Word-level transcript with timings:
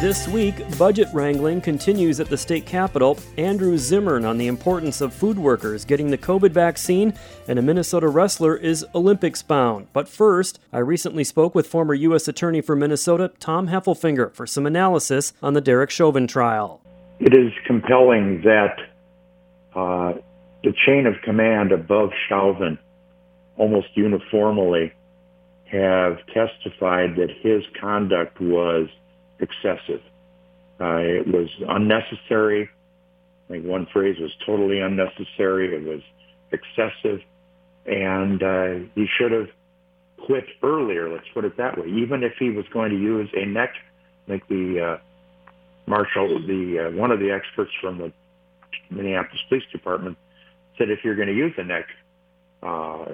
This 0.00 0.28
week, 0.28 0.54
budget 0.78 1.08
wrangling 1.12 1.60
continues 1.60 2.20
at 2.20 2.28
the 2.28 2.36
state 2.36 2.64
capitol. 2.64 3.18
Andrew 3.36 3.76
Zimmern 3.76 4.24
on 4.24 4.38
the 4.38 4.46
importance 4.46 5.00
of 5.00 5.12
food 5.12 5.36
workers 5.36 5.84
getting 5.84 6.08
the 6.08 6.16
COVID 6.16 6.52
vaccine, 6.52 7.12
and 7.48 7.58
a 7.58 7.62
Minnesota 7.62 8.06
wrestler 8.06 8.54
is 8.54 8.86
Olympics 8.94 9.42
bound. 9.42 9.88
But 9.92 10.08
first, 10.08 10.60
I 10.72 10.78
recently 10.78 11.24
spoke 11.24 11.52
with 11.52 11.66
former 11.66 11.94
U.S. 11.94 12.28
Attorney 12.28 12.60
for 12.60 12.76
Minnesota, 12.76 13.32
Tom 13.40 13.66
Heffelfinger, 13.66 14.32
for 14.32 14.46
some 14.46 14.66
analysis 14.66 15.32
on 15.42 15.54
the 15.54 15.60
Derek 15.60 15.90
Chauvin 15.90 16.28
trial. 16.28 16.80
It 17.18 17.34
is 17.34 17.52
compelling 17.66 18.42
that 18.42 18.76
uh, 19.74 20.12
the 20.62 20.74
chain 20.86 21.06
of 21.06 21.14
command 21.24 21.72
above 21.72 22.10
Chauvin 22.28 22.78
almost 23.56 23.88
uniformly 23.96 24.92
have 25.64 26.18
testified 26.26 27.16
that 27.16 27.30
his 27.42 27.64
conduct 27.80 28.40
was 28.40 28.88
excessive. 29.40 30.00
Uh, 30.80 30.98
it 30.98 31.26
was 31.26 31.48
unnecessary. 31.68 32.68
I 33.48 33.52
think 33.52 33.64
one 33.64 33.86
phrase 33.92 34.16
was 34.20 34.30
totally 34.46 34.80
unnecessary. 34.80 35.74
It 35.74 35.84
was 35.84 36.02
excessive, 36.52 37.20
and 37.86 38.42
uh, 38.42 38.88
he 38.94 39.06
should 39.18 39.32
have 39.32 39.48
quit 40.24 40.44
earlier. 40.62 41.10
Let's 41.10 41.26
put 41.34 41.44
it 41.44 41.56
that 41.56 41.78
way. 41.78 41.86
Even 41.88 42.22
if 42.22 42.34
he 42.38 42.50
was 42.50 42.64
going 42.72 42.90
to 42.90 42.96
use 42.96 43.28
a 43.34 43.46
neck, 43.46 43.70
I 44.26 44.30
think 44.30 44.48
the 44.48 44.80
uh, 44.80 44.98
marshal, 45.86 46.28
the 46.46 46.88
uh, 46.88 46.96
one 46.96 47.10
of 47.10 47.18
the 47.18 47.30
experts 47.32 47.72
from 47.80 47.98
the 47.98 48.12
Minneapolis 48.90 49.40
Police 49.48 49.64
Department 49.72 50.16
said 50.76 50.90
if 50.90 51.00
you're 51.02 51.16
going 51.16 51.28
to 51.28 51.34
use 51.34 51.54
a 51.58 51.64
neck 51.64 51.86
uh, 52.62 53.06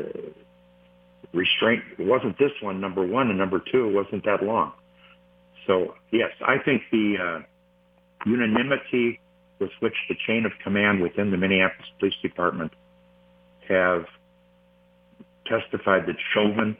restraint, 1.32 1.82
it 1.98 2.06
wasn't 2.06 2.38
this 2.38 2.52
one. 2.60 2.80
Number 2.80 3.06
one 3.06 3.28
and 3.28 3.38
number 3.38 3.60
two, 3.72 3.88
it 3.88 3.92
wasn't 3.94 4.24
that 4.24 4.42
long. 4.42 4.72
So 5.66 5.94
yes, 6.10 6.30
I 6.46 6.58
think 6.58 6.82
the 6.90 7.16
uh, 7.18 7.42
unanimity 8.26 9.20
with 9.58 9.70
which 9.80 9.94
the 10.08 10.16
chain 10.26 10.44
of 10.46 10.52
command 10.62 11.00
within 11.00 11.30
the 11.30 11.36
Minneapolis 11.36 11.88
Police 11.98 12.14
Department 12.22 12.72
have 13.68 14.06
testified 15.46 16.06
that 16.06 16.16
Chauvin, 16.32 16.76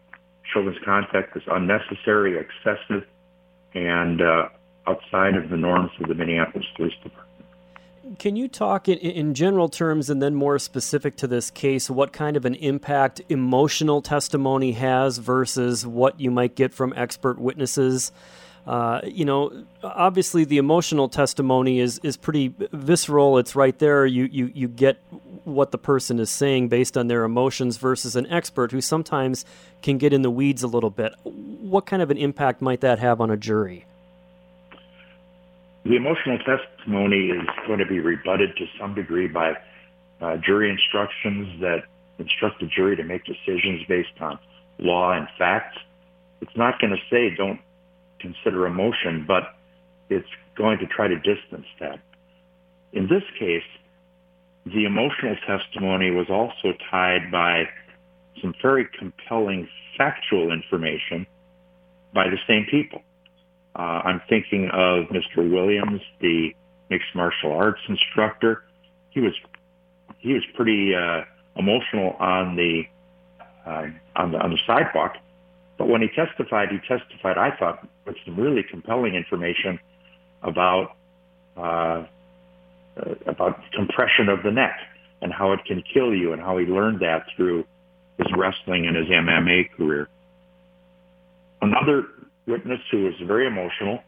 Chauvin's 0.52 0.76
contact 0.84 1.34
was 1.34 1.44
unnecessary, 1.46 2.38
excessive, 2.38 3.04
and 3.74 4.20
uh, 4.20 4.48
outside 4.86 5.36
of 5.36 5.50
the 5.50 5.56
norms 5.56 5.90
of 6.00 6.08
the 6.08 6.14
Minneapolis 6.14 6.66
Police 6.76 6.94
Department. 7.02 7.24
Can 8.18 8.36
you 8.36 8.48
talk 8.48 8.86
in, 8.88 8.98
in, 8.98 9.32
general 9.32 9.70
terms 9.70 10.10
and 10.10 10.20
then 10.22 10.34
more 10.34 10.58
specific 10.58 11.16
to 11.16 11.26
this 11.26 11.50
case, 11.50 11.88
what 11.88 12.12
kind 12.12 12.36
of 12.36 12.44
an 12.44 12.54
impact 12.56 13.22
emotional 13.30 14.02
testimony 14.02 14.72
has 14.72 15.16
versus 15.16 15.86
what 15.86 16.20
you 16.20 16.30
might 16.30 16.54
get 16.54 16.74
from 16.74 16.92
expert 16.96 17.38
witnesses? 17.38 18.12
Uh, 18.66 19.00
you 19.04 19.24
know, 19.24 19.64
obviously 19.82 20.44
the 20.44 20.56
emotional 20.56 21.08
testimony 21.08 21.80
is, 21.80 22.00
is 22.02 22.16
pretty 22.16 22.54
visceral. 22.72 23.36
It's 23.36 23.54
right 23.54 23.78
there. 23.78 24.06
You, 24.06 24.24
you, 24.24 24.50
you 24.54 24.68
get 24.68 24.98
what 25.44 25.70
the 25.70 25.78
person 25.78 26.18
is 26.18 26.30
saying 26.30 26.68
based 26.68 26.96
on 26.96 27.08
their 27.08 27.24
emotions 27.24 27.76
versus 27.76 28.16
an 28.16 28.26
expert 28.32 28.72
who 28.72 28.80
sometimes 28.80 29.44
can 29.82 29.98
get 29.98 30.12
in 30.12 30.22
the 30.22 30.30
weeds 30.30 30.62
a 30.62 30.66
little 30.66 30.90
bit. 30.90 31.12
What 31.24 31.84
kind 31.84 32.00
of 32.00 32.10
an 32.10 32.16
impact 32.16 32.62
might 32.62 32.80
that 32.80 32.98
have 32.98 33.20
on 33.20 33.30
a 33.30 33.36
jury? 33.36 33.84
The 35.84 35.96
emotional 35.96 36.38
testimony 36.38 37.26
is 37.28 37.46
going 37.66 37.80
to 37.80 37.86
be 37.86 38.00
rebutted 38.00 38.56
to 38.56 38.66
some 38.78 38.94
degree 38.94 39.28
by 39.28 39.52
uh, 40.22 40.38
jury 40.38 40.70
instructions 40.70 41.60
that 41.60 41.84
instruct 42.18 42.60
the 42.60 42.66
jury 42.66 42.96
to 42.96 43.02
make 43.02 43.24
decisions 43.24 43.82
based 43.86 44.18
on 44.20 44.38
law 44.78 45.12
and 45.12 45.28
facts. 45.36 45.76
It's 46.40 46.56
not 46.56 46.80
going 46.80 46.92
to 46.92 47.02
say 47.10 47.34
don't 47.36 47.60
consider 48.24 48.66
emotion, 48.66 49.24
but 49.28 49.54
it's 50.08 50.28
going 50.56 50.78
to 50.78 50.86
try 50.86 51.08
to 51.08 51.16
distance 51.16 51.66
that. 51.80 52.00
In 52.92 53.08
this 53.08 53.22
case, 53.38 53.68
the 54.64 54.86
emotional 54.86 55.36
testimony 55.46 56.10
was 56.10 56.26
also 56.30 56.76
tied 56.90 57.30
by 57.30 57.64
some 58.40 58.54
very 58.62 58.86
compelling 58.98 59.68
factual 59.98 60.52
information 60.52 61.26
by 62.14 62.28
the 62.28 62.38
same 62.48 62.66
people. 62.70 63.02
Uh, 63.76 64.00
I'm 64.04 64.22
thinking 64.28 64.70
of 64.72 65.06
Mr. 65.08 65.38
Williams, 65.50 66.00
the 66.20 66.54
mixed 66.88 67.14
martial 67.14 67.52
arts 67.52 67.80
instructor. 67.88 68.64
He 69.10 69.20
was 69.20 69.34
he 70.18 70.32
was 70.32 70.42
pretty 70.54 70.94
uh, 70.94 71.22
emotional 71.56 72.16
on 72.18 72.56
the 72.56 72.84
uh, 73.66 73.86
on 74.16 74.32
the 74.32 74.38
on 74.38 74.50
the 74.50 74.58
sidewalk, 74.66 75.16
but 75.76 75.88
when 75.88 76.02
he 76.02 76.08
testified, 76.08 76.68
he 76.70 76.78
testified, 76.86 77.36
I 77.36 77.56
thought, 77.56 77.86
with 78.06 78.16
some 78.24 78.36
really 78.36 78.62
compelling 78.62 79.14
information 79.14 79.78
about 80.42 80.96
uh, 81.56 82.04
about 83.26 83.58
compression 83.72 84.28
of 84.28 84.42
the 84.44 84.50
neck 84.50 84.78
and 85.20 85.32
how 85.32 85.52
it 85.52 85.60
can 85.64 85.82
kill 85.92 86.14
you, 86.14 86.32
and 86.32 86.40
how 86.40 86.58
he 86.58 86.66
learned 86.66 87.00
that 87.00 87.26
through 87.36 87.64
his 88.18 88.26
wrestling 88.36 88.86
and 88.86 88.96
his 88.96 89.06
MMA 89.06 89.70
career. 89.72 90.08
Another 91.62 92.04
witness 92.46 92.80
who 92.90 93.04
was 93.04 93.14
very 93.26 93.46
emotional, 93.46 94.00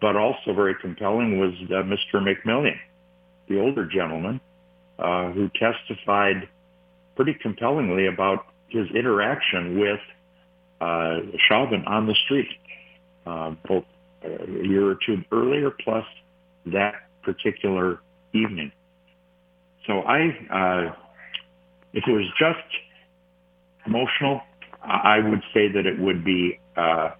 but 0.00 0.16
also 0.16 0.54
very 0.54 0.74
compelling, 0.80 1.38
was 1.38 1.52
uh, 1.64 1.82
Mr. 1.82 2.22
McMillian, 2.22 2.78
the 3.48 3.60
older 3.60 3.84
gentleman, 3.86 4.40
uh, 4.98 5.30
who 5.32 5.50
testified 5.58 6.48
pretty 7.16 7.34
compellingly 7.34 8.06
about 8.06 8.46
his 8.68 8.86
interaction 8.94 9.78
with 9.78 10.00
uh, 10.80 11.18
Chauvin 11.48 11.84
on 11.86 12.06
the 12.06 12.14
street, 12.24 12.48
uh, 13.26 13.54
both 13.66 13.84
a 14.22 14.66
year 14.66 14.90
or 14.90 14.96
two 15.06 15.22
earlier, 15.32 15.70
plus 15.70 16.04
that 16.66 16.94
particular 17.22 18.00
evening. 18.32 18.72
So 19.86 20.00
I, 20.00 20.20
uh, 20.50 20.94
if 21.92 22.04
it 22.06 22.12
was 22.12 22.26
just 22.38 22.58
emotional, 23.86 24.40
I 24.82 25.18
would 25.18 25.42
say 25.54 25.68
that 25.72 25.86
it 25.86 25.98
would 25.98 26.24
be 26.24 26.58
uh, 26.76 27.10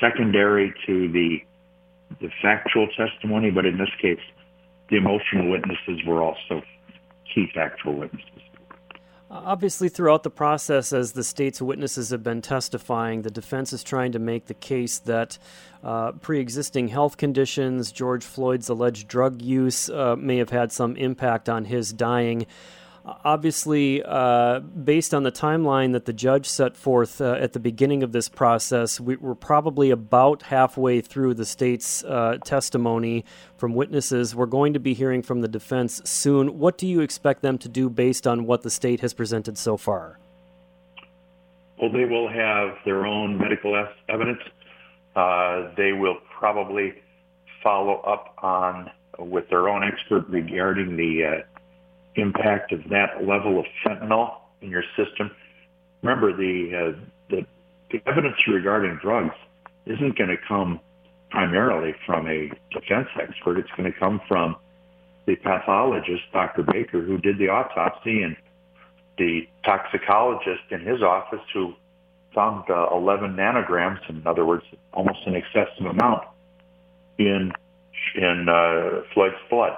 secondary 0.00 0.74
to 0.86 1.12
the 1.12 1.38
the 2.20 2.30
factual 2.40 2.88
testimony, 2.96 3.50
but 3.50 3.66
in 3.66 3.76
this 3.76 3.90
case, 4.00 4.18
the 4.88 4.96
emotional 4.96 5.50
witnesses 5.50 6.00
were 6.06 6.22
also 6.22 6.62
key 7.34 7.46
factual 7.54 7.94
witnesses. 7.94 8.47
Obviously, 9.30 9.90
throughout 9.90 10.22
the 10.22 10.30
process, 10.30 10.90
as 10.90 11.12
the 11.12 11.22
state's 11.22 11.60
witnesses 11.60 12.08
have 12.10 12.22
been 12.22 12.40
testifying, 12.40 13.22
the 13.22 13.30
defense 13.30 13.74
is 13.74 13.84
trying 13.84 14.12
to 14.12 14.18
make 14.18 14.46
the 14.46 14.54
case 14.54 14.98
that 15.00 15.36
uh, 15.84 16.12
pre 16.12 16.40
existing 16.40 16.88
health 16.88 17.18
conditions, 17.18 17.92
George 17.92 18.24
Floyd's 18.24 18.70
alleged 18.70 19.06
drug 19.06 19.42
use, 19.42 19.90
uh, 19.90 20.16
may 20.16 20.38
have 20.38 20.48
had 20.48 20.72
some 20.72 20.96
impact 20.96 21.48
on 21.48 21.66
his 21.66 21.92
dying 21.92 22.46
obviously, 23.24 24.02
uh, 24.02 24.60
based 24.60 25.14
on 25.14 25.22
the 25.22 25.32
timeline 25.32 25.92
that 25.92 26.04
the 26.04 26.12
judge 26.12 26.46
set 26.46 26.76
forth 26.76 27.20
uh, 27.20 27.32
at 27.32 27.52
the 27.52 27.60
beginning 27.60 28.02
of 28.02 28.12
this 28.12 28.28
process, 28.28 29.00
we, 29.00 29.16
are 29.22 29.34
probably 29.34 29.90
about 29.90 30.42
halfway 30.42 31.00
through 31.00 31.34
the 31.34 31.44
state's 31.44 32.04
uh, 32.04 32.38
testimony 32.44 33.24
from 33.56 33.74
witnesses. 33.74 34.34
We're 34.34 34.46
going 34.46 34.72
to 34.72 34.78
be 34.80 34.94
hearing 34.94 35.22
from 35.22 35.40
the 35.40 35.48
defense 35.48 36.00
soon. 36.04 36.58
What 36.58 36.78
do 36.78 36.86
you 36.86 37.00
expect 37.00 37.42
them 37.42 37.58
to 37.58 37.68
do 37.68 37.90
based 37.90 38.26
on 38.26 38.46
what 38.46 38.62
the 38.62 38.70
state 38.70 39.00
has 39.00 39.14
presented 39.14 39.58
so 39.58 39.76
far? 39.76 40.18
Well, 41.80 41.92
they 41.92 42.04
will 42.04 42.28
have 42.28 42.76
their 42.84 43.06
own 43.06 43.38
medical 43.38 43.86
evidence. 44.08 44.40
Uh, 45.14 45.74
they 45.76 45.92
will 45.92 46.16
probably 46.38 46.94
follow 47.62 48.00
up 48.00 48.34
on 48.38 48.90
with 49.18 49.48
their 49.48 49.68
own 49.68 49.82
expert 49.82 50.28
regarding 50.28 50.96
the 50.96 51.24
uh, 51.24 51.57
impact 52.20 52.72
of 52.72 52.80
that 52.90 53.26
level 53.26 53.58
of 53.58 53.66
fentanyl 53.84 54.36
in 54.60 54.70
your 54.70 54.84
system. 54.96 55.30
Remember, 56.02 56.36
the, 56.36 56.94
uh, 56.96 57.00
the, 57.30 57.46
the 57.90 58.02
evidence 58.06 58.36
regarding 58.46 58.98
drugs 59.02 59.34
isn't 59.86 60.16
going 60.18 60.30
to 60.30 60.36
come 60.46 60.80
primarily 61.30 61.94
from 62.06 62.26
a 62.28 62.50
defense 62.72 63.08
expert. 63.20 63.58
It's 63.58 63.70
going 63.76 63.90
to 63.92 63.98
come 63.98 64.20
from 64.28 64.56
the 65.26 65.36
pathologist, 65.36 66.22
Dr. 66.32 66.62
Baker, 66.62 67.02
who 67.02 67.18
did 67.18 67.38
the 67.38 67.48
autopsy, 67.48 68.22
and 68.22 68.36
the 69.18 69.46
toxicologist 69.64 70.62
in 70.70 70.80
his 70.80 71.02
office 71.02 71.42
who 71.52 71.74
found 72.34 72.64
uh, 72.70 72.88
11 72.92 73.36
nanograms, 73.36 73.98
in 74.08 74.26
other 74.26 74.46
words, 74.46 74.64
almost 74.92 75.18
an 75.26 75.34
excessive 75.34 75.86
amount, 75.86 76.24
in 77.18 77.52
in 78.14 78.48
uh, 78.48 79.02
Floyd's 79.12 79.34
blood. 79.50 79.76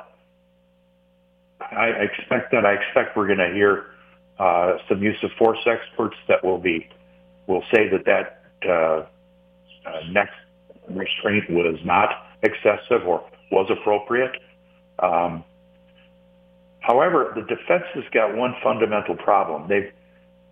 I 1.61 1.87
expect 1.89 2.53
that. 2.53 2.65
I 2.65 2.75
expect 2.75 3.17
we're 3.17 3.27
going 3.27 3.39
to 3.39 3.53
hear 3.53 3.87
uh, 4.39 4.79
some 4.89 5.03
use 5.03 5.19
of 5.23 5.31
force 5.39 5.59
experts 5.67 6.17
that 6.29 6.45
will 6.45 6.59
be 6.59 6.89
will 7.47 7.63
say 7.75 7.89
that 7.89 8.05
that 8.07 8.43
uh, 8.69 9.07
uh, 9.87 10.01
neck 10.11 10.31
restraint 10.89 11.51
was 11.51 11.79
not 11.85 12.11
excessive 12.43 13.07
or 13.07 13.25
was 13.51 13.71
appropriate. 13.71 14.33
Um, 15.01 15.45
however, 16.81 17.33
the 17.35 17.43
defense 17.43 17.85
has 17.95 18.05
got 18.13 18.37
one 18.37 18.55
fundamental 18.63 19.17
problem. 19.17 19.69
They've 19.69 19.93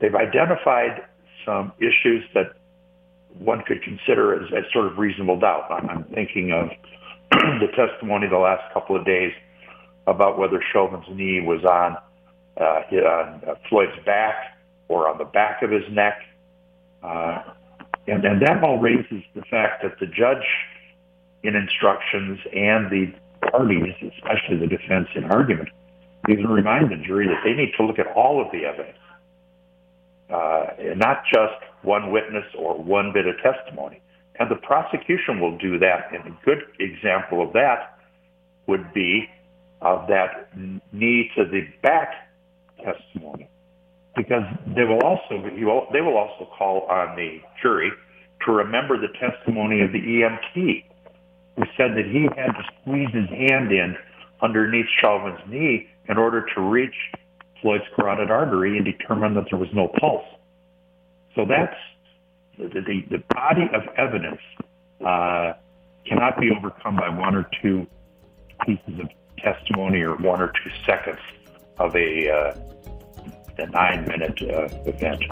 they've 0.00 0.14
identified 0.14 1.02
some 1.44 1.72
issues 1.78 2.24
that 2.34 2.52
one 3.38 3.62
could 3.66 3.82
consider 3.82 4.34
as, 4.34 4.52
as 4.52 4.64
sort 4.72 4.86
of 4.86 4.98
reasonable 4.98 5.38
doubt. 5.38 5.70
I'm, 5.70 5.88
I'm 5.88 6.04
thinking 6.04 6.52
of 6.52 6.68
the 7.30 7.68
testimony 7.76 8.26
the 8.28 8.38
last 8.38 8.72
couple 8.74 8.96
of 8.96 9.04
days 9.04 9.32
about 10.08 10.38
whether 10.38 10.62
Chauvin's 10.72 11.04
knee 11.10 11.40
was 11.40 11.64
on, 11.64 11.96
uh, 12.60 12.62
on 12.62 13.42
uh, 13.46 13.54
Floyd's 13.68 13.92
back 14.04 14.58
or 14.88 15.08
on 15.08 15.18
the 15.18 15.24
back 15.24 15.62
of 15.62 15.70
his 15.70 15.84
neck. 15.90 16.22
Uh, 17.02 17.42
and, 18.06 18.24
and 18.24 18.42
that 18.42 18.62
all 18.64 18.78
raises 18.78 19.22
the 19.34 19.42
fact 19.50 19.82
that 19.82 19.98
the 20.00 20.06
judge 20.06 20.44
in 21.42 21.54
instructions 21.54 22.38
and 22.54 22.90
the 22.90 23.12
parties, 23.50 23.94
especially 24.16 24.56
the 24.56 24.66
defense 24.66 25.08
in 25.14 25.24
argument, 25.24 25.68
needs 26.26 26.42
to 26.42 26.48
remind 26.48 26.90
the 26.90 26.96
jury 26.96 27.28
that 27.28 27.40
they 27.44 27.52
need 27.52 27.72
to 27.76 27.84
look 27.84 27.98
at 27.98 28.06
all 28.08 28.44
of 28.44 28.50
the 28.50 28.64
evidence, 28.64 28.98
uh, 30.30 30.94
not 30.96 31.22
just 31.32 31.54
one 31.82 32.10
witness 32.10 32.44
or 32.58 32.76
one 32.76 33.12
bit 33.12 33.26
of 33.26 33.36
testimony. 33.42 34.00
And 34.40 34.50
the 34.50 34.56
prosecution 34.56 35.40
will 35.40 35.56
do 35.58 35.78
that. 35.78 36.12
And 36.12 36.26
a 36.26 36.38
good 36.44 36.62
example 36.78 37.42
of 37.42 37.52
that 37.52 37.98
would 38.66 38.92
be 38.92 39.28
of 39.80 40.08
that 40.08 40.50
knee 40.92 41.30
to 41.36 41.44
the 41.44 41.62
back 41.82 42.30
testimony, 42.84 43.48
because 44.16 44.42
they 44.74 44.84
will 44.84 45.00
also 45.02 45.42
they 45.92 46.00
will 46.00 46.16
also 46.16 46.48
call 46.56 46.82
on 46.90 47.16
the 47.16 47.38
jury 47.62 47.90
to 48.44 48.52
remember 48.52 48.96
the 48.96 49.08
testimony 49.18 49.82
of 49.82 49.92
the 49.92 49.98
EMT, 49.98 50.84
who 51.56 51.62
said 51.76 51.92
that 51.96 52.06
he 52.06 52.22
had 52.36 52.52
to 52.52 52.62
squeeze 52.80 53.12
his 53.12 53.28
hand 53.28 53.72
in 53.72 53.96
underneath 54.42 54.86
Chauvin's 55.00 55.40
knee 55.48 55.88
in 56.08 56.16
order 56.16 56.46
to 56.54 56.60
reach 56.60 56.94
Floyd's 57.60 57.84
carotid 57.96 58.30
artery 58.30 58.76
and 58.76 58.84
determine 58.84 59.34
that 59.34 59.44
there 59.50 59.58
was 59.58 59.68
no 59.74 59.88
pulse. 60.00 60.24
So 61.34 61.44
that's 61.44 61.74
the, 62.56 62.80
the, 62.80 63.02
the 63.10 63.22
body 63.34 63.68
of 63.74 63.82
evidence 63.96 64.40
uh, 65.04 65.52
cannot 66.06 66.40
be 66.40 66.50
overcome 66.56 66.96
by 66.96 67.08
one 67.08 67.34
or 67.34 67.48
two 67.62 67.86
pieces 68.64 69.00
of 69.00 69.08
testimony 69.40 70.00
or 70.00 70.16
one 70.16 70.40
or 70.40 70.52
two 70.62 70.70
seconds 70.86 71.20
of 71.78 71.94
a, 71.94 72.30
uh, 72.30 72.54
a 73.58 73.66
nine 73.66 74.06
minute 74.06 74.40
uh, 74.42 74.68
event. 74.86 75.22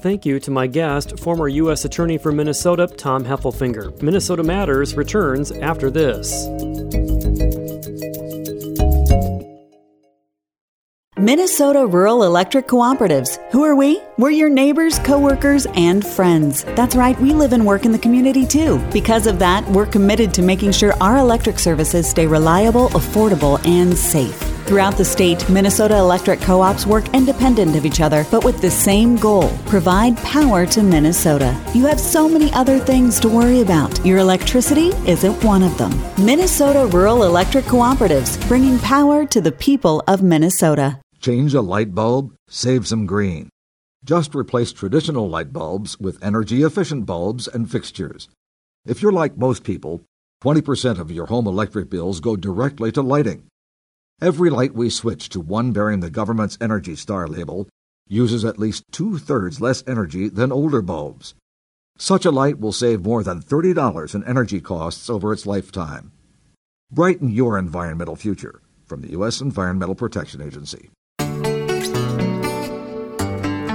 Thank 0.00 0.26
you 0.26 0.38
to 0.40 0.50
my 0.50 0.66
guest, 0.66 1.18
former 1.18 1.48
U.S. 1.48 1.84
Attorney 1.84 2.18
for 2.18 2.30
Minnesota, 2.30 2.86
Tom 2.86 3.24
Heffelfinger. 3.24 4.00
Minnesota 4.02 4.42
Matters 4.42 4.94
returns 4.94 5.50
after 5.50 5.90
this. 5.90 6.46
Minnesota 11.18 11.86
Rural 11.86 12.24
Electric 12.24 12.66
Cooperatives. 12.66 13.38
Who 13.50 13.62
are 13.62 13.74
we? 13.74 14.02
We're 14.18 14.32
your 14.32 14.50
neighbors, 14.50 14.98
coworkers, 14.98 15.66
and 15.74 16.06
friends. 16.06 16.64
That's 16.76 16.94
right, 16.94 17.18
we 17.18 17.32
live 17.32 17.54
and 17.54 17.64
work 17.64 17.86
in 17.86 17.92
the 17.92 17.98
community 17.98 18.46
too. 18.46 18.86
Because 18.92 19.26
of 19.26 19.38
that, 19.38 19.66
we're 19.70 19.86
committed 19.86 20.34
to 20.34 20.42
making 20.42 20.72
sure 20.72 20.92
our 21.00 21.16
electric 21.16 21.58
services 21.58 22.06
stay 22.06 22.26
reliable, 22.26 22.90
affordable, 22.90 23.64
and 23.66 23.96
safe. 23.96 24.55
Throughout 24.66 24.96
the 24.96 25.04
state, 25.04 25.48
Minnesota 25.48 25.96
electric 25.96 26.40
co 26.40 26.60
ops 26.60 26.86
work 26.86 27.14
independent 27.14 27.76
of 27.76 27.86
each 27.86 28.00
other, 28.00 28.26
but 28.32 28.44
with 28.44 28.60
the 28.60 28.70
same 28.70 29.14
goal 29.14 29.48
provide 29.66 30.16
power 30.24 30.66
to 30.66 30.82
Minnesota. 30.82 31.56
You 31.72 31.86
have 31.86 32.00
so 32.00 32.28
many 32.28 32.52
other 32.52 32.80
things 32.80 33.20
to 33.20 33.28
worry 33.28 33.60
about. 33.60 34.04
Your 34.04 34.18
electricity 34.18 34.88
isn't 35.06 35.44
one 35.44 35.62
of 35.62 35.78
them. 35.78 35.92
Minnesota 36.18 36.86
Rural 36.86 37.22
Electric 37.22 37.64
Cooperatives, 37.66 38.44
bringing 38.48 38.80
power 38.80 39.24
to 39.26 39.40
the 39.40 39.52
people 39.52 40.02
of 40.08 40.24
Minnesota. 40.24 40.98
Change 41.20 41.54
a 41.54 41.60
light 41.60 41.94
bulb, 41.94 42.34
save 42.48 42.88
some 42.88 43.06
green. 43.06 43.48
Just 44.02 44.34
replace 44.34 44.72
traditional 44.72 45.28
light 45.28 45.52
bulbs 45.52 45.96
with 46.00 46.22
energy 46.24 46.62
efficient 46.64 47.06
bulbs 47.06 47.46
and 47.46 47.70
fixtures. 47.70 48.28
If 48.84 49.00
you're 49.00 49.12
like 49.12 49.38
most 49.38 49.62
people, 49.62 50.02
20% 50.42 50.98
of 50.98 51.12
your 51.12 51.26
home 51.26 51.46
electric 51.46 51.88
bills 51.88 52.18
go 52.18 52.34
directly 52.34 52.90
to 52.90 53.00
lighting. 53.00 53.46
Every 54.20 54.48
light 54.48 54.74
we 54.74 54.88
switch 54.88 55.28
to 55.30 55.40
one 55.40 55.72
bearing 55.72 56.00
the 56.00 56.08
government's 56.08 56.56
Energy 56.58 56.96
Star 56.96 57.28
label 57.28 57.68
uses 58.08 58.46
at 58.46 58.58
least 58.58 58.84
two 58.90 59.18
thirds 59.18 59.60
less 59.60 59.84
energy 59.86 60.30
than 60.30 60.50
older 60.50 60.80
bulbs. 60.80 61.34
Such 61.98 62.24
a 62.24 62.30
light 62.30 62.58
will 62.58 62.72
save 62.72 63.04
more 63.04 63.22
than 63.22 63.42
$30 63.42 64.14
in 64.14 64.24
energy 64.24 64.62
costs 64.62 65.10
over 65.10 65.34
its 65.34 65.44
lifetime. 65.44 66.12
Brighten 66.90 67.28
your 67.28 67.58
environmental 67.58 68.16
future 68.16 68.62
from 68.86 69.02
the 69.02 69.10
U.S. 69.10 69.42
Environmental 69.42 69.94
Protection 69.94 70.40
Agency. 70.40 70.88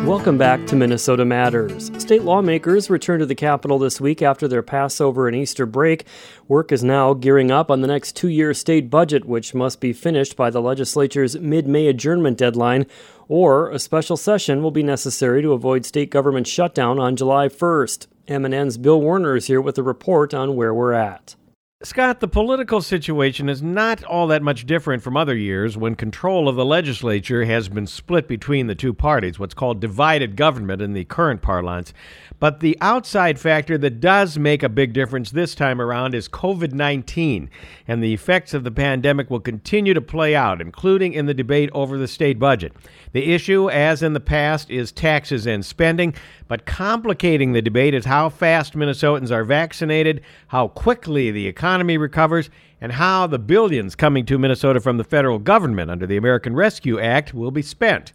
Welcome 0.05 0.39
back 0.39 0.65
to 0.65 0.75
Minnesota 0.75 1.25
Matters. 1.25 1.91
State 2.01 2.23
lawmakers 2.23 2.89
return 2.89 3.19
to 3.19 3.25
the 3.27 3.35
Capitol 3.35 3.77
this 3.77 4.01
week 4.01 4.23
after 4.23 4.47
their 4.47 4.63
Passover 4.63 5.27
and 5.27 5.37
Easter 5.37 5.67
break. 5.67 6.05
Work 6.47 6.71
is 6.71 6.83
now 6.83 7.13
gearing 7.13 7.51
up 7.51 7.69
on 7.69 7.81
the 7.81 7.87
next 7.87 8.15
two 8.15 8.27
year 8.27 8.55
state 8.55 8.89
budget, 8.89 9.25
which 9.25 9.53
must 9.53 9.79
be 9.79 9.93
finished 9.93 10.35
by 10.35 10.49
the 10.49 10.59
legislature's 10.59 11.37
mid 11.37 11.67
May 11.67 11.85
adjournment 11.85 12.39
deadline, 12.39 12.87
or 13.27 13.69
a 13.69 13.77
special 13.77 14.17
session 14.17 14.63
will 14.63 14.71
be 14.71 14.81
necessary 14.81 15.43
to 15.43 15.53
avoid 15.53 15.85
state 15.85 16.09
government 16.09 16.47
shutdown 16.47 16.97
on 16.97 17.15
July 17.15 17.47
1st. 17.47 18.07
MNN's 18.27 18.79
Bill 18.79 18.99
Werner 18.99 19.35
is 19.35 19.45
here 19.45 19.61
with 19.61 19.77
a 19.77 19.83
report 19.83 20.33
on 20.33 20.55
where 20.55 20.73
we're 20.73 20.93
at. 20.93 21.35
Scott, 21.83 22.19
the 22.19 22.27
political 22.27 22.79
situation 22.79 23.49
is 23.49 23.63
not 23.63 24.03
all 24.03 24.27
that 24.27 24.43
much 24.43 24.67
different 24.67 25.01
from 25.01 25.17
other 25.17 25.35
years 25.35 25.75
when 25.75 25.95
control 25.95 26.47
of 26.47 26.55
the 26.55 26.63
legislature 26.63 27.43
has 27.45 27.69
been 27.69 27.87
split 27.87 28.27
between 28.27 28.67
the 28.67 28.75
two 28.75 28.93
parties, 28.93 29.39
what's 29.39 29.55
called 29.55 29.81
divided 29.81 30.35
government 30.35 30.79
in 30.79 30.93
the 30.93 31.05
current 31.05 31.41
parlance. 31.41 31.91
But 32.39 32.59
the 32.59 32.77
outside 32.81 33.39
factor 33.39 33.79
that 33.79 33.99
does 33.99 34.37
make 34.37 34.61
a 34.61 34.69
big 34.69 34.93
difference 34.93 35.31
this 35.31 35.55
time 35.55 35.81
around 35.81 36.13
is 36.13 36.29
COVID 36.29 36.71
19, 36.71 37.49
and 37.87 38.03
the 38.03 38.13
effects 38.13 38.53
of 38.53 38.63
the 38.63 38.71
pandemic 38.71 39.31
will 39.31 39.39
continue 39.39 39.95
to 39.95 40.01
play 40.01 40.35
out, 40.35 40.61
including 40.61 41.13
in 41.13 41.25
the 41.25 41.33
debate 41.33 41.71
over 41.73 41.97
the 41.97 42.07
state 42.07 42.37
budget. 42.37 42.73
The 43.13 43.33
issue, 43.33 43.69
as 43.71 44.03
in 44.03 44.13
the 44.13 44.19
past, 44.19 44.69
is 44.69 44.91
taxes 44.91 45.47
and 45.47 45.65
spending, 45.65 46.13
but 46.51 46.65
complicating 46.65 47.53
the 47.53 47.61
debate 47.61 47.93
is 47.93 48.03
how 48.03 48.27
fast 48.27 48.73
Minnesotans 48.73 49.31
are 49.31 49.45
vaccinated, 49.45 50.19
how 50.47 50.67
quickly 50.67 51.31
the 51.31 51.47
economy 51.47 51.97
recovers, 51.97 52.49
and 52.81 52.91
how 52.91 53.25
the 53.25 53.39
billions 53.39 53.95
coming 53.95 54.25
to 54.25 54.37
Minnesota 54.37 54.81
from 54.81 54.97
the 54.97 55.05
federal 55.05 55.39
government 55.39 55.89
under 55.89 56.05
the 56.05 56.17
American 56.17 56.53
Rescue 56.53 56.99
Act 56.99 57.33
will 57.33 57.51
be 57.51 57.61
spent. 57.61 58.11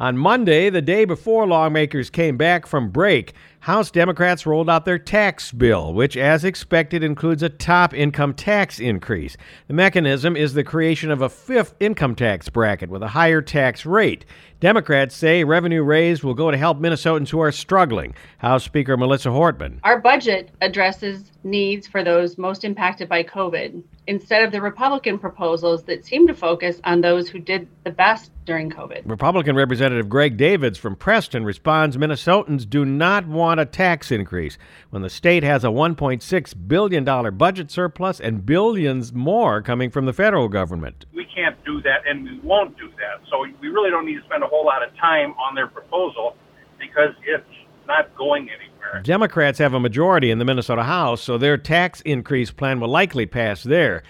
On 0.00 0.16
Monday, 0.16 0.70
the 0.70 0.80
day 0.80 1.04
before 1.04 1.46
lawmakers 1.46 2.08
came 2.08 2.38
back 2.38 2.64
from 2.64 2.88
break, 2.88 3.34
House 3.58 3.90
Democrats 3.90 4.46
rolled 4.46 4.70
out 4.70 4.86
their 4.86 4.98
tax 4.98 5.52
bill, 5.52 5.92
which, 5.92 6.16
as 6.16 6.42
expected, 6.42 7.04
includes 7.04 7.42
a 7.42 7.50
top 7.50 7.92
income 7.92 8.32
tax 8.32 8.80
increase. 8.80 9.36
The 9.68 9.74
mechanism 9.74 10.36
is 10.36 10.54
the 10.54 10.64
creation 10.64 11.10
of 11.10 11.20
a 11.20 11.28
fifth 11.28 11.74
income 11.80 12.14
tax 12.14 12.48
bracket 12.48 12.88
with 12.88 13.02
a 13.02 13.08
higher 13.08 13.42
tax 13.42 13.84
rate. 13.84 14.24
Democrats 14.58 15.14
say 15.14 15.44
revenue 15.44 15.82
raised 15.82 16.24
will 16.24 16.32
go 16.32 16.50
to 16.50 16.56
help 16.56 16.78
Minnesotans 16.78 17.28
who 17.28 17.40
are 17.40 17.52
struggling. 17.52 18.14
House 18.38 18.64
Speaker 18.64 18.96
Melissa 18.96 19.28
Hortman. 19.28 19.80
Our 19.84 20.00
budget 20.00 20.48
addresses 20.62 21.30
needs 21.44 21.86
for 21.86 22.02
those 22.02 22.38
most 22.38 22.64
impacted 22.64 23.06
by 23.06 23.22
COVID 23.24 23.82
instead 24.06 24.42
of 24.42 24.50
the 24.50 24.62
Republican 24.62 25.18
proposals 25.18 25.84
that 25.84 26.06
seem 26.06 26.26
to 26.26 26.34
focus 26.34 26.80
on 26.84 27.02
those 27.02 27.28
who 27.28 27.38
did 27.38 27.68
the 27.84 27.90
best 27.90 28.32
during 28.44 28.70
COVID. 28.70 29.02
Republican 29.04 29.56
Representative 29.56 30.08
Greg 30.08 30.36
Davids 30.36 30.78
from 30.78 30.96
Preston 30.96 31.44
responds 31.44 31.96
Minnesotans 31.96 32.68
do 32.68 32.84
not 32.84 33.26
want 33.26 33.60
a 33.60 33.66
tax 33.66 34.10
increase 34.10 34.58
when 34.90 35.02
the 35.02 35.10
state 35.10 35.42
has 35.42 35.64
a 35.64 35.68
$1.6 35.68 36.68
billion 36.68 37.36
budget 37.36 37.70
surplus 37.70 38.20
and 38.20 38.44
billions 38.44 39.12
more 39.12 39.62
coming 39.62 39.90
from 39.90 40.06
the 40.06 40.12
federal 40.12 40.48
government. 40.48 41.06
We 41.14 41.26
can't 41.26 41.62
do 41.64 41.80
that 41.82 42.06
and 42.08 42.24
we 42.24 42.40
won't 42.40 42.76
do 42.76 42.88
that. 42.88 43.26
So 43.30 43.46
we 43.60 43.68
really 43.68 43.90
don't 43.90 44.06
need 44.06 44.18
to 44.18 44.24
spend 44.24 44.42
a 44.42 44.46
whole 44.46 44.64
lot 44.64 44.82
of 44.82 44.94
time 44.96 45.32
on 45.32 45.54
their 45.54 45.68
proposal 45.68 46.36
because 46.78 47.14
it's 47.24 47.44
not 47.86 48.14
going 48.16 48.48
anywhere. 48.48 49.02
Democrats 49.02 49.58
have 49.58 49.74
a 49.74 49.80
majority 49.80 50.30
in 50.30 50.38
the 50.38 50.44
Minnesota 50.44 50.82
House, 50.82 51.22
so 51.22 51.38
their 51.38 51.56
tax 51.56 52.00
increase 52.02 52.50
plan 52.50 52.80
will 52.80 52.88
likely 52.88 53.26
pass 53.26 53.62
there. 53.62 54.02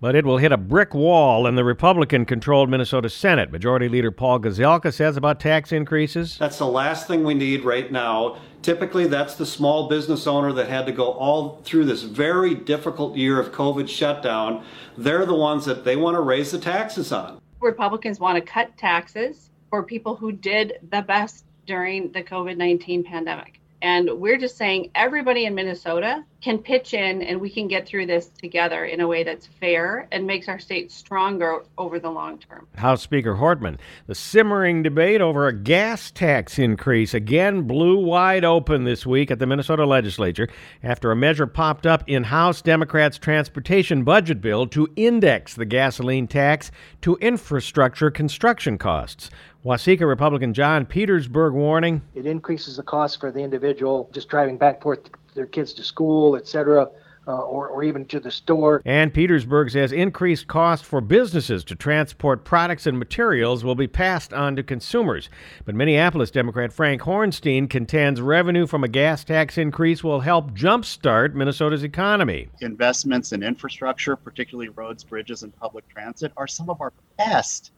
But 0.00 0.14
it 0.14 0.24
will 0.24 0.38
hit 0.38 0.52
a 0.52 0.56
brick 0.56 0.94
wall 0.94 1.44
in 1.48 1.56
the 1.56 1.64
Republican 1.64 2.24
controlled 2.24 2.70
Minnesota 2.70 3.10
Senate. 3.10 3.50
Majority 3.50 3.88
Leader 3.88 4.12
Paul 4.12 4.38
Gazelka 4.38 4.94
says 4.94 5.16
about 5.16 5.40
tax 5.40 5.72
increases. 5.72 6.38
That's 6.38 6.58
the 6.58 6.66
last 6.66 7.08
thing 7.08 7.24
we 7.24 7.34
need 7.34 7.64
right 7.64 7.90
now. 7.90 8.38
Typically, 8.62 9.08
that's 9.08 9.34
the 9.34 9.46
small 9.46 9.88
business 9.88 10.28
owner 10.28 10.52
that 10.52 10.68
had 10.68 10.86
to 10.86 10.92
go 10.92 11.10
all 11.12 11.60
through 11.64 11.86
this 11.86 12.02
very 12.02 12.54
difficult 12.54 13.16
year 13.16 13.40
of 13.40 13.50
COVID 13.50 13.88
shutdown. 13.88 14.64
They're 14.96 15.26
the 15.26 15.34
ones 15.34 15.64
that 15.64 15.84
they 15.84 15.96
want 15.96 16.14
to 16.14 16.20
raise 16.20 16.52
the 16.52 16.58
taxes 16.58 17.10
on. 17.10 17.40
Republicans 17.58 18.20
want 18.20 18.36
to 18.36 18.40
cut 18.40 18.76
taxes 18.76 19.50
for 19.68 19.82
people 19.82 20.14
who 20.14 20.30
did 20.30 20.74
the 20.90 21.02
best 21.02 21.44
during 21.66 22.12
the 22.12 22.22
COVID 22.22 22.56
19 22.56 23.02
pandemic. 23.02 23.57
And 23.82 24.10
we're 24.18 24.38
just 24.38 24.56
saying 24.56 24.90
everybody 24.94 25.46
in 25.46 25.54
Minnesota 25.54 26.24
can 26.40 26.58
pitch 26.58 26.94
in 26.94 27.22
and 27.22 27.40
we 27.40 27.50
can 27.50 27.66
get 27.66 27.86
through 27.86 28.06
this 28.06 28.28
together 28.28 28.84
in 28.84 29.00
a 29.00 29.08
way 29.08 29.24
that's 29.24 29.46
fair 29.46 30.06
and 30.12 30.26
makes 30.26 30.48
our 30.48 30.58
state 30.58 30.92
stronger 30.92 31.62
over 31.76 31.98
the 31.98 32.10
long 32.10 32.38
term. 32.38 32.66
House 32.76 33.02
Speaker 33.02 33.34
Hortman, 33.34 33.78
the 34.06 34.14
simmering 34.14 34.82
debate 34.82 35.20
over 35.20 35.48
a 35.48 35.52
gas 35.52 36.12
tax 36.12 36.58
increase 36.58 37.12
again 37.12 37.62
blew 37.62 37.98
wide 37.98 38.44
open 38.44 38.84
this 38.84 39.04
week 39.04 39.30
at 39.30 39.40
the 39.40 39.46
Minnesota 39.46 39.84
legislature 39.84 40.48
after 40.82 41.10
a 41.10 41.16
measure 41.16 41.46
popped 41.46 41.86
up 41.86 42.04
in 42.06 42.24
House 42.24 42.62
Democrats' 42.62 43.18
transportation 43.18 44.04
budget 44.04 44.40
bill 44.40 44.66
to 44.68 44.88
index 44.94 45.54
the 45.54 45.64
gasoline 45.64 46.28
tax 46.28 46.70
to 47.00 47.16
infrastructure 47.16 48.10
construction 48.10 48.78
costs. 48.78 49.30
Waseca 49.64 50.06
Republican 50.06 50.54
John 50.54 50.86
Petersburg 50.86 51.52
warning. 51.52 52.00
It 52.14 52.26
increases 52.26 52.76
the 52.76 52.82
cost 52.82 53.18
for 53.18 53.32
the 53.32 53.40
individual 53.40 54.08
just 54.12 54.28
driving 54.28 54.56
back 54.56 54.76
and 54.76 54.82
forth 54.82 55.00
their 55.34 55.46
kids 55.46 55.72
to 55.74 55.82
school, 55.82 56.36
etc. 56.36 56.88
Uh, 57.26 57.42
or, 57.42 57.68
or 57.68 57.82
even 57.82 58.06
to 58.06 58.18
the 58.18 58.30
store. 58.30 58.80
And 58.86 59.12
Petersburg 59.12 59.70
says 59.70 59.92
increased 59.92 60.46
cost 60.46 60.82
for 60.82 61.02
businesses 61.02 61.62
to 61.64 61.74
transport 61.74 62.42
products 62.42 62.86
and 62.86 62.98
materials 62.98 63.62
will 63.62 63.74
be 63.74 63.86
passed 63.86 64.32
on 64.32 64.56
to 64.56 64.62
consumers. 64.62 65.28
But 65.66 65.74
Minneapolis 65.74 66.30
Democrat 66.30 66.72
Frank 66.72 67.02
Hornstein 67.02 67.68
contends 67.68 68.22
revenue 68.22 68.66
from 68.66 68.82
a 68.82 68.88
gas 68.88 69.24
tax 69.24 69.58
increase 69.58 70.02
will 70.02 70.20
help 70.20 70.52
jumpstart 70.52 71.34
Minnesota's 71.34 71.82
economy. 71.82 72.48
Investments 72.62 73.32
in 73.32 73.42
infrastructure, 73.42 74.16
particularly 74.16 74.70
roads, 74.70 75.04
bridges, 75.04 75.42
and 75.42 75.54
public 75.54 75.86
transit, 75.90 76.32
are 76.38 76.46
some 76.46 76.70
of 76.70 76.80
our 76.80 76.94
best 77.18 77.72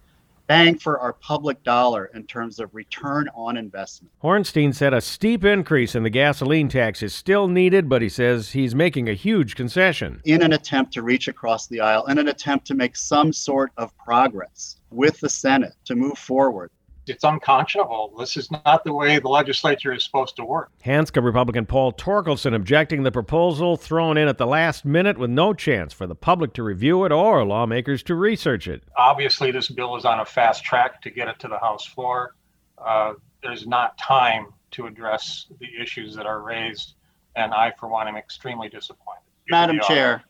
bang 0.50 0.76
for 0.76 0.98
our 0.98 1.12
public 1.12 1.62
dollar 1.62 2.10
in 2.12 2.26
terms 2.26 2.58
of 2.58 2.74
return 2.74 3.28
on 3.36 3.56
investment. 3.56 4.12
Hornstein 4.20 4.74
said 4.74 4.92
a 4.92 5.00
steep 5.00 5.44
increase 5.44 5.94
in 5.94 6.02
the 6.02 6.10
gasoline 6.10 6.68
tax 6.68 7.04
is 7.04 7.14
still 7.14 7.46
needed, 7.46 7.88
but 7.88 8.02
he 8.02 8.08
says 8.08 8.50
he's 8.50 8.74
making 8.74 9.08
a 9.08 9.14
huge 9.14 9.54
concession. 9.54 10.20
In 10.24 10.42
an 10.42 10.52
attempt 10.52 10.92
to 10.94 11.02
reach 11.02 11.28
across 11.28 11.68
the 11.68 11.80
aisle, 11.80 12.04
in 12.06 12.18
an 12.18 12.26
attempt 12.26 12.66
to 12.66 12.74
make 12.74 12.96
some 12.96 13.32
sort 13.32 13.70
of 13.76 13.96
progress 13.96 14.80
with 14.90 15.20
the 15.20 15.28
Senate 15.28 15.74
to 15.84 15.94
move 15.94 16.18
forward 16.18 16.72
it's 17.10 17.24
unconscionable. 17.24 18.14
This 18.18 18.36
is 18.36 18.50
not 18.50 18.84
the 18.84 18.92
way 18.92 19.18
the 19.18 19.28
legislature 19.28 19.92
is 19.92 20.04
supposed 20.04 20.36
to 20.36 20.44
work. 20.44 20.70
Hanska 20.84 21.22
Republican 21.22 21.66
Paul 21.66 21.92
Torkelson 21.92 22.54
objecting 22.54 23.02
the 23.02 23.12
proposal 23.12 23.76
thrown 23.76 24.16
in 24.16 24.28
at 24.28 24.38
the 24.38 24.46
last 24.46 24.84
minute 24.84 25.18
with 25.18 25.30
no 25.30 25.52
chance 25.52 25.92
for 25.92 26.06
the 26.06 26.14
public 26.14 26.52
to 26.54 26.62
review 26.62 27.04
it 27.04 27.12
or 27.12 27.44
lawmakers 27.44 28.02
to 28.04 28.14
research 28.14 28.68
it. 28.68 28.84
Obviously, 28.96 29.50
this 29.50 29.68
bill 29.68 29.96
is 29.96 30.04
on 30.04 30.20
a 30.20 30.24
fast 30.24 30.64
track 30.64 31.02
to 31.02 31.10
get 31.10 31.28
it 31.28 31.38
to 31.40 31.48
the 31.48 31.58
House 31.58 31.84
floor. 31.84 32.36
Uh, 32.78 33.14
there's 33.42 33.66
not 33.66 33.98
time 33.98 34.46
to 34.70 34.86
address 34.86 35.46
the 35.58 35.68
issues 35.80 36.14
that 36.14 36.26
are 36.26 36.40
raised, 36.42 36.94
and 37.36 37.52
I, 37.52 37.72
for 37.78 37.88
one, 37.88 38.06
am 38.06 38.16
extremely 38.16 38.68
disappointed. 38.68 39.22
Madam 39.48 39.80
Chair, 39.80 40.22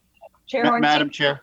Chair 0.47 0.65
Ma- 0.65 0.79
Madam 0.79 1.11
Chair, 1.11 1.43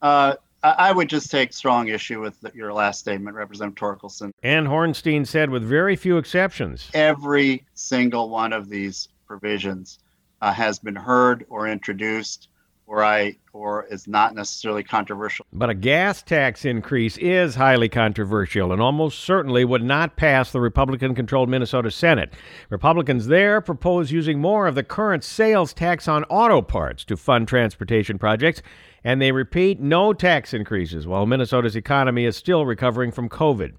uh, 0.00 0.34
I 0.62 0.90
would 0.90 1.08
just 1.08 1.30
take 1.30 1.52
strong 1.52 1.88
issue 1.88 2.20
with 2.20 2.44
your 2.54 2.72
last 2.72 3.00
statement, 3.00 3.36
Representative 3.36 3.78
Torkelson. 3.78 4.32
And 4.42 4.66
Hornstein 4.66 5.26
said, 5.26 5.50
with 5.50 5.62
very 5.62 5.96
few 5.96 6.16
exceptions, 6.16 6.90
every 6.94 7.64
single 7.74 8.30
one 8.30 8.52
of 8.52 8.68
these 8.68 9.08
provisions 9.26 9.98
uh, 10.40 10.52
has 10.52 10.78
been 10.78 10.96
heard 10.96 11.46
or 11.48 11.68
introduced, 11.68 12.48
or 12.86 13.04
I 13.04 13.36
or 13.52 13.86
is 13.90 14.06
not 14.06 14.34
necessarily 14.34 14.82
controversial. 14.82 15.46
But 15.52 15.70
a 15.70 15.74
gas 15.74 16.22
tax 16.22 16.64
increase 16.64 17.16
is 17.16 17.54
highly 17.54 17.88
controversial 17.88 18.72
and 18.72 18.80
almost 18.80 19.20
certainly 19.20 19.64
would 19.64 19.82
not 19.82 20.16
pass 20.16 20.52
the 20.52 20.60
Republican-controlled 20.60 21.48
Minnesota 21.48 21.90
Senate. 21.90 22.34
Republicans 22.70 23.26
there 23.26 23.60
propose 23.60 24.12
using 24.12 24.40
more 24.40 24.66
of 24.66 24.74
the 24.74 24.84
current 24.84 25.24
sales 25.24 25.72
tax 25.72 26.06
on 26.06 26.24
auto 26.24 26.60
parts 26.62 27.04
to 27.06 27.16
fund 27.16 27.48
transportation 27.48 28.18
projects 28.18 28.62
and 29.06 29.22
they 29.22 29.30
repeat 29.30 29.78
no 29.78 30.12
tax 30.12 30.52
increases 30.52 31.06
while 31.06 31.26
Minnesota's 31.26 31.76
economy 31.76 32.24
is 32.24 32.36
still 32.36 32.66
recovering 32.66 33.12
from 33.12 33.28
COVID. 33.28 33.74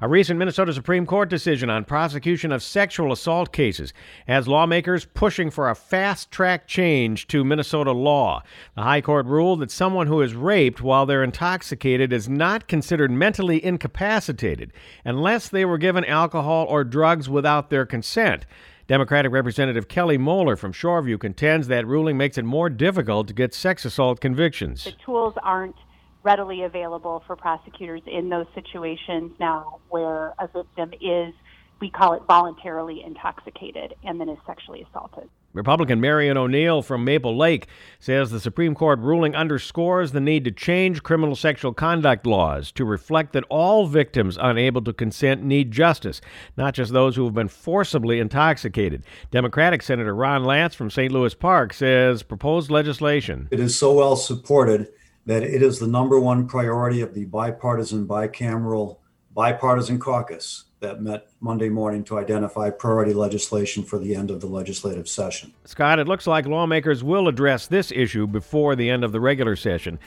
A 0.00 0.08
recent 0.08 0.36
Minnesota 0.36 0.72
Supreme 0.72 1.06
Court 1.06 1.30
decision 1.30 1.70
on 1.70 1.84
prosecution 1.84 2.50
of 2.50 2.60
sexual 2.60 3.12
assault 3.12 3.52
cases 3.52 3.94
has 4.26 4.48
lawmakers 4.48 5.04
pushing 5.04 5.48
for 5.48 5.70
a 5.70 5.76
fast 5.76 6.32
track 6.32 6.66
change 6.66 7.28
to 7.28 7.44
Minnesota 7.44 7.92
law. 7.92 8.42
The 8.74 8.82
High 8.82 9.00
Court 9.00 9.26
ruled 9.26 9.60
that 9.60 9.70
someone 9.70 10.08
who 10.08 10.20
is 10.20 10.34
raped 10.34 10.82
while 10.82 11.06
they're 11.06 11.22
intoxicated 11.22 12.12
is 12.12 12.28
not 12.28 12.66
considered 12.66 13.12
mentally 13.12 13.64
incapacitated 13.64 14.72
unless 15.04 15.48
they 15.48 15.64
were 15.64 15.78
given 15.78 16.04
alcohol 16.04 16.66
or 16.68 16.82
drugs 16.82 17.28
without 17.28 17.70
their 17.70 17.86
consent. 17.86 18.44
Democratic 18.86 19.32
Representative 19.32 19.88
Kelly 19.88 20.18
Moeller 20.18 20.56
from 20.56 20.72
Shoreview 20.72 21.18
contends 21.18 21.68
that 21.68 21.86
ruling 21.86 22.18
makes 22.18 22.36
it 22.36 22.44
more 22.44 22.68
difficult 22.68 23.28
to 23.28 23.34
get 23.34 23.54
sex 23.54 23.86
assault 23.86 24.20
convictions. 24.20 24.84
The 24.84 24.92
tools 25.02 25.32
aren't 25.42 25.76
readily 26.22 26.64
available 26.64 27.22
for 27.26 27.34
prosecutors 27.34 28.02
in 28.06 28.28
those 28.28 28.46
situations 28.54 29.32
now 29.40 29.80
where 29.88 30.34
a 30.38 30.48
victim 30.48 30.92
is, 31.00 31.32
we 31.80 31.88
call 31.88 32.12
it 32.12 32.22
voluntarily 32.28 33.02
intoxicated, 33.02 33.94
and 34.04 34.20
then 34.20 34.28
is 34.28 34.38
sexually 34.46 34.84
assaulted. 34.90 35.30
Republican 35.54 36.00
Marion 36.00 36.36
O'Neill 36.36 36.82
from 36.82 37.04
Maple 37.04 37.36
Lake 37.36 37.68
says 38.00 38.30
the 38.30 38.40
Supreme 38.40 38.74
Court 38.74 38.98
ruling 38.98 39.36
underscores 39.36 40.10
the 40.10 40.20
need 40.20 40.44
to 40.44 40.50
change 40.50 41.04
criminal 41.04 41.36
sexual 41.36 41.72
conduct 41.72 42.26
laws 42.26 42.72
to 42.72 42.84
reflect 42.84 43.32
that 43.32 43.44
all 43.48 43.86
victims 43.86 44.36
unable 44.40 44.82
to 44.82 44.92
consent 44.92 45.44
need 45.44 45.70
justice, 45.70 46.20
not 46.56 46.74
just 46.74 46.92
those 46.92 47.14
who 47.14 47.24
have 47.24 47.34
been 47.34 47.48
forcibly 47.48 48.18
intoxicated. 48.18 49.04
Democratic 49.30 49.82
Senator 49.82 50.14
Ron 50.14 50.42
Latz 50.42 50.74
from 50.74 50.90
St. 50.90 51.12
Louis 51.12 51.34
Park 51.34 51.72
says 51.72 52.24
proposed 52.24 52.68
legislation. 52.68 53.48
It 53.52 53.60
is 53.60 53.78
so 53.78 53.92
well 53.92 54.16
supported 54.16 54.88
that 55.26 55.44
it 55.44 55.62
is 55.62 55.78
the 55.78 55.86
number 55.86 56.18
one 56.18 56.48
priority 56.48 57.00
of 57.00 57.14
the 57.14 57.26
bipartisan, 57.26 58.08
bicameral, 58.08 58.98
bipartisan 59.32 60.00
caucus 60.00 60.64
that 60.84 61.00
met 61.00 61.28
Monday 61.40 61.70
morning 61.70 62.04
to 62.04 62.18
identify 62.18 62.68
priority 62.68 63.14
legislation 63.14 63.82
for 63.82 63.98
the 63.98 64.14
end 64.14 64.30
of 64.30 64.42
the 64.42 64.46
legislative 64.46 65.08
session. 65.08 65.52
Scott, 65.64 65.98
it 65.98 66.06
looks 66.06 66.26
like 66.26 66.44
lawmakers 66.44 67.02
will 67.02 67.26
address 67.26 67.66
this 67.66 67.90
issue 67.90 68.26
before 68.26 68.76
the 68.76 68.90
end 68.90 69.02
of 69.02 69.10
the 69.10 69.20
regular 69.20 69.56
session, 69.56 69.98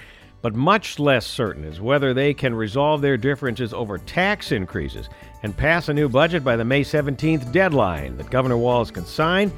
but 0.43 0.53
much 0.53 0.99
less 0.99 1.25
certain 1.25 1.63
is 1.63 1.81
whether 1.81 2.13
they 2.13 2.31
can 2.31 2.53
resolve 2.53 3.01
their 3.01 3.17
differences 3.17 3.73
over 3.73 3.97
tax 3.97 4.51
increases 4.51 5.09
and 5.41 5.57
pass 5.57 5.89
a 5.89 5.93
new 5.93 6.07
budget 6.07 6.43
by 6.43 6.55
the 6.55 6.63
May 6.63 6.83
17th 6.83 7.51
deadline 7.51 8.15
that 8.17 8.29
Governor 8.29 8.57
Walz 8.57 8.91
can 8.91 9.05
sign 9.05 9.51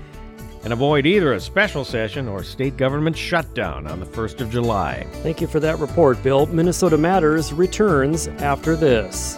and 0.63 0.71
avoid 0.71 1.05
either 1.05 1.33
a 1.33 1.39
special 1.39 1.83
session 1.83 2.29
or 2.29 2.45
state 2.45 2.77
government 2.77 3.17
shutdown 3.17 3.87
on 3.87 3.99
the 3.99 4.05
1st 4.05 4.39
of 4.39 4.49
July. 4.49 5.05
Thank 5.21 5.41
you 5.41 5.47
for 5.47 5.59
that 5.59 5.79
report, 5.79 6.21
Bill. 6.23 6.45
Minnesota 6.45 6.97
Matters 6.97 7.51
returns 7.51 8.27
after 8.27 8.77
this. 8.77 9.37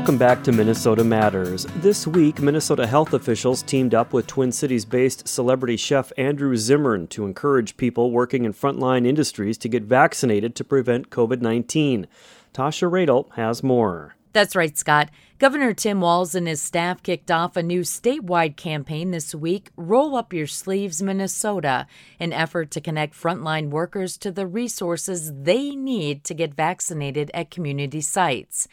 Welcome 0.00 0.16
back 0.16 0.42
to 0.44 0.52
Minnesota 0.52 1.04
Matters. 1.04 1.66
This 1.76 2.06
week, 2.06 2.40
Minnesota 2.40 2.86
health 2.86 3.12
officials 3.12 3.60
teamed 3.60 3.94
up 3.94 4.14
with 4.14 4.26
Twin 4.26 4.50
Cities 4.50 4.86
based 4.86 5.28
celebrity 5.28 5.76
chef 5.76 6.10
Andrew 6.16 6.56
Zimmern 6.56 7.06
to 7.08 7.26
encourage 7.26 7.76
people 7.76 8.10
working 8.10 8.46
in 8.46 8.54
frontline 8.54 9.06
industries 9.06 9.58
to 9.58 9.68
get 9.68 9.82
vaccinated 9.82 10.54
to 10.56 10.64
prevent 10.64 11.10
COVID 11.10 11.42
19. 11.42 12.06
Tasha 12.54 12.90
Radel 12.90 13.30
has 13.34 13.62
more. 13.62 14.16
That's 14.32 14.56
right, 14.56 14.76
Scott. 14.76 15.10
Governor 15.38 15.74
Tim 15.74 16.00
Walz 16.00 16.34
and 16.34 16.48
his 16.48 16.62
staff 16.62 17.02
kicked 17.02 17.30
off 17.30 17.56
a 17.56 17.62
new 17.62 17.80
statewide 17.80 18.56
campaign 18.56 19.10
this 19.10 19.34
week, 19.34 19.70
Roll 19.76 20.16
Up 20.16 20.32
Your 20.32 20.46
Sleeves 20.46 21.02
Minnesota, 21.02 21.86
an 22.18 22.32
effort 22.32 22.70
to 22.70 22.80
connect 22.80 23.14
frontline 23.14 23.68
workers 23.68 24.16
to 24.18 24.30
the 24.30 24.46
resources 24.46 25.32
they 25.34 25.74
need 25.74 26.24
to 26.24 26.34
get 26.34 26.54
vaccinated 26.54 27.30
at 27.34 27.50
community 27.50 28.00
sites. 28.00 28.66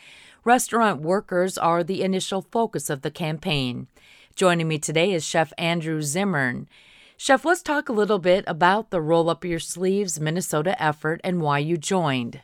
Restaurant 0.48 1.02
workers 1.02 1.58
are 1.58 1.84
the 1.84 2.02
initial 2.02 2.42
focus 2.42 2.90
of 2.90 3.02
the 3.02 3.12
campaign. 3.12 3.88
Joining 4.34 4.70
me 4.70 4.80
today 4.80 5.12
is 5.12 5.26
Chef 5.26 5.52
Andrew 5.58 6.02
Zimmern. 6.02 6.70
Chef, 7.18 7.44
let's 7.44 7.62
talk 7.62 7.90
a 7.90 7.92
little 7.92 8.18
bit 8.18 8.46
about 8.48 8.90
the 8.90 9.02
Roll 9.02 9.30
Up 9.30 9.44
Your 9.44 9.60
Sleeves 9.60 10.22
Minnesota 10.22 10.82
effort 10.82 11.20
and 11.26 11.42
why 11.42 11.60
you 11.60 11.76
joined. 11.76 12.40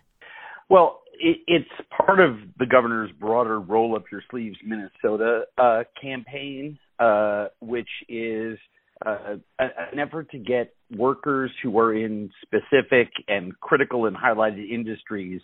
Well, 0.69 0.99
it's 1.17 1.69
part 2.05 2.19
of 2.19 2.39
the 2.59 2.65
governor's 2.65 3.11
broader 3.21 3.61
Roll 3.61 3.95
Up 3.95 4.03
Your 4.11 4.21
Sleeves 4.29 4.57
Minnesota 4.65 5.43
uh, 5.57 5.83
campaign, 6.01 6.77
uh, 6.99 7.45
which 7.61 7.87
is 8.09 8.59
uh, 9.05 9.35
an 9.59 9.97
effort 9.97 10.29
to 10.31 10.39
get 10.39 10.75
workers 10.93 11.51
who 11.63 11.79
are 11.79 11.95
in 11.95 12.31
specific 12.41 13.13
and 13.29 13.57
critical 13.61 14.07
and 14.07 14.17
highlighted 14.17 14.69
industries 14.69 15.39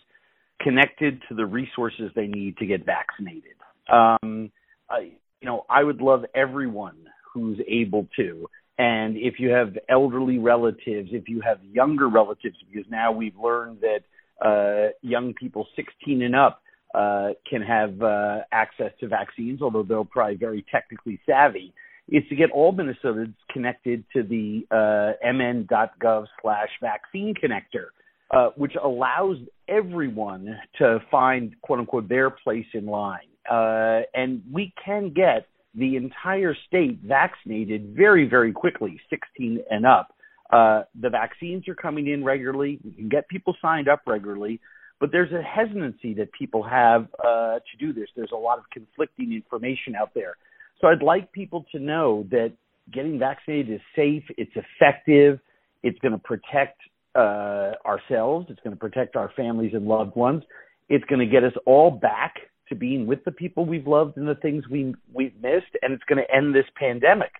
connected 0.60 1.22
to 1.28 1.34
the 1.34 1.46
resources 1.46 2.10
they 2.14 2.26
need 2.26 2.56
to 2.58 2.66
get 2.66 2.84
vaccinated. 2.84 3.56
Um, 3.90 4.50
I, 4.88 5.12
you 5.40 5.46
know, 5.46 5.64
I 5.68 5.82
would 5.82 6.00
love 6.00 6.24
everyone 6.34 6.96
who's 7.32 7.58
able 7.68 8.08
to 8.16 8.46
And 8.80 9.18
if 9.18 9.34
you 9.38 9.50
have 9.50 9.76
elderly 9.90 10.38
relatives, 10.38 11.10
if 11.12 11.28
you 11.28 11.42
have 11.42 11.58
younger 11.70 12.08
relatives, 12.08 12.56
because 12.72 12.90
now 12.90 13.12
we've 13.12 13.36
learned 13.36 13.82
that 13.82 14.00
uh, 14.42 14.92
young 15.02 15.34
people 15.34 15.66
16 15.76 16.22
and 16.22 16.34
up 16.34 16.62
uh, 16.94 17.28
can 17.48 17.60
have 17.60 18.00
uh, 18.00 18.38
access 18.52 18.90
to 19.00 19.06
vaccines, 19.06 19.60
although 19.60 19.82
they're 19.82 20.02
probably 20.04 20.36
very 20.36 20.64
technically 20.72 21.20
savvy, 21.26 21.74
is 22.08 22.22
to 22.30 22.34
get 22.34 22.50
all 22.52 22.72
Minnesotans 22.72 23.34
connected 23.52 24.02
to 24.14 24.22
the 24.22 24.66
uh, 24.70 25.12
mn.gov 25.30 26.26
slash 26.40 26.70
vaccine 26.80 27.34
connector, 27.34 27.88
uh, 28.30 28.50
which 28.56 28.74
allows 28.82 29.36
everyone 29.68 30.56
to 30.78 30.98
find, 31.10 31.54
quote 31.62 31.80
unquote, 31.80 32.08
their 32.08 32.30
place 32.30 32.66
in 32.74 32.86
line. 32.86 33.26
Uh, 33.50 34.02
and 34.14 34.42
we 34.52 34.72
can 34.84 35.12
get 35.12 35.46
the 35.74 35.96
entire 35.96 36.54
state 36.66 37.00
vaccinated 37.04 37.94
very, 37.96 38.28
very 38.28 38.52
quickly, 38.52 39.00
16 39.08 39.60
and 39.70 39.86
up. 39.86 40.14
Uh, 40.52 40.82
the 41.00 41.08
vaccines 41.08 41.68
are 41.68 41.74
coming 41.74 42.08
in 42.08 42.24
regularly. 42.24 42.78
We 42.84 42.92
can 42.92 43.08
get 43.08 43.28
people 43.28 43.54
signed 43.62 43.88
up 43.88 44.02
regularly, 44.06 44.60
but 44.98 45.12
there's 45.12 45.32
a 45.32 45.42
hesitancy 45.42 46.12
that 46.14 46.32
people 46.32 46.62
have 46.62 47.06
uh, 47.24 47.58
to 47.58 47.76
do 47.78 47.92
this. 47.92 48.08
There's 48.16 48.32
a 48.32 48.38
lot 48.38 48.58
of 48.58 48.64
conflicting 48.72 49.32
information 49.32 49.94
out 49.94 50.12
there. 50.14 50.34
So 50.80 50.88
I'd 50.88 51.02
like 51.02 51.30
people 51.32 51.66
to 51.72 51.78
know 51.78 52.26
that 52.30 52.52
getting 52.92 53.18
vaccinated 53.18 53.74
is 53.74 53.80
safe, 53.94 54.24
it's 54.36 54.52
effective, 54.56 55.38
it's 55.82 55.98
going 56.00 56.12
to 56.12 56.18
protect 56.18 56.80
uh, 57.14 57.72
ourselves, 57.84 58.46
it's 58.50 58.60
going 58.62 58.74
to 58.74 58.80
protect 58.80 59.16
our 59.16 59.30
families 59.36 59.72
and 59.74 59.86
loved 59.86 60.14
ones, 60.16 60.42
it's 60.88 61.04
going 61.04 61.20
to 61.20 61.26
get 61.26 61.44
us 61.44 61.52
all 61.66 61.90
back 61.90 62.34
to 62.68 62.74
being 62.74 63.06
with 63.06 63.24
the 63.24 63.32
people 63.32 63.64
we've 63.64 63.86
loved 63.86 64.16
and 64.16 64.26
the 64.26 64.34
things 64.36 64.64
we 64.68 64.94
we've 65.12 65.34
missed, 65.42 65.76
and 65.82 65.92
it's 65.92 66.04
going 66.04 66.22
to 66.22 66.34
end 66.34 66.54
this 66.54 66.66
pandemic. 66.76 67.32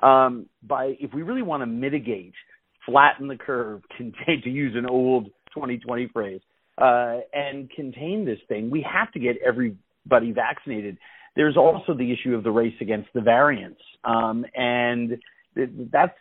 Um, 0.00 0.46
by 0.62 0.96
if 1.00 1.12
we 1.14 1.22
really 1.22 1.42
want 1.42 1.62
to 1.62 1.66
mitigate, 1.66 2.34
flatten 2.86 3.28
the 3.28 3.36
curve, 3.36 3.82
contain 3.96 4.42
to 4.42 4.50
use 4.50 4.74
an 4.76 4.86
old 4.86 5.26
2020 5.54 6.08
phrase, 6.12 6.40
uh, 6.78 7.18
and 7.32 7.70
contain 7.70 8.24
this 8.24 8.38
thing, 8.48 8.70
we 8.70 8.82
have 8.90 9.10
to 9.12 9.18
get 9.18 9.36
everybody 9.44 10.32
vaccinated. 10.32 10.98
There's 11.36 11.56
also 11.56 11.94
the 11.94 12.12
issue 12.12 12.34
of 12.34 12.44
the 12.44 12.50
race 12.50 12.74
against 12.80 13.08
the 13.14 13.20
variants, 13.20 13.80
um, 14.04 14.44
and 14.54 15.18
that's 15.90 16.16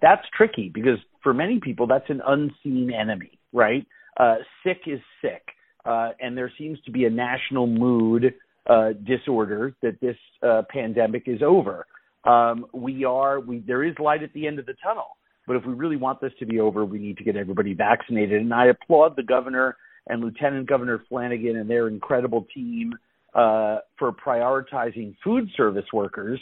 that's 0.00 0.26
tricky 0.36 0.70
because 0.72 0.98
for 1.22 1.34
many 1.34 1.60
people 1.60 1.86
that's 1.86 2.08
an 2.08 2.22
unseen 2.26 2.92
enemy, 2.92 3.38
right? 3.52 3.86
Uh, 4.18 4.36
sick 4.64 4.82
is 4.86 5.00
sick, 5.22 5.42
uh, 5.84 6.10
and 6.20 6.36
there 6.36 6.52
seems 6.58 6.80
to 6.82 6.90
be 6.90 7.04
a 7.04 7.10
national 7.10 7.66
mood 7.66 8.34
uh, 8.68 8.90
disorder 9.06 9.74
that 9.82 10.00
this 10.00 10.16
uh, 10.42 10.62
pandemic 10.70 11.24
is 11.26 11.40
over. 11.42 11.86
Um, 12.24 12.66
we 12.72 13.04
are 13.04 13.40
we 13.40 13.60
there 13.60 13.84
is 13.84 13.94
light 13.98 14.22
at 14.22 14.32
the 14.32 14.46
end 14.46 14.58
of 14.58 14.66
the 14.66 14.74
tunnel, 14.82 15.16
but 15.46 15.56
if 15.56 15.64
we 15.64 15.72
really 15.72 15.96
want 15.96 16.20
this 16.20 16.32
to 16.40 16.46
be 16.46 16.60
over, 16.60 16.84
we 16.84 16.98
need 16.98 17.16
to 17.18 17.24
get 17.24 17.36
everybody 17.36 17.74
vaccinated. 17.74 18.40
And 18.40 18.52
I 18.52 18.66
applaud 18.66 19.16
the 19.16 19.22
governor 19.22 19.76
and 20.08 20.22
Lieutenant 20.22 20.68
Governor 20.68 21.02
Flanagan 21.08 21.56
and 21.56 21.68
their 21.68 21.88
incredible 21.88 22.46
team 22.54 22.94
uh, 23.34 23.78
for 23.98 24.12
prioritizing 24.12 25.14
food 25.22 25.48
service 25.56 25.84
workers 25.92 26.40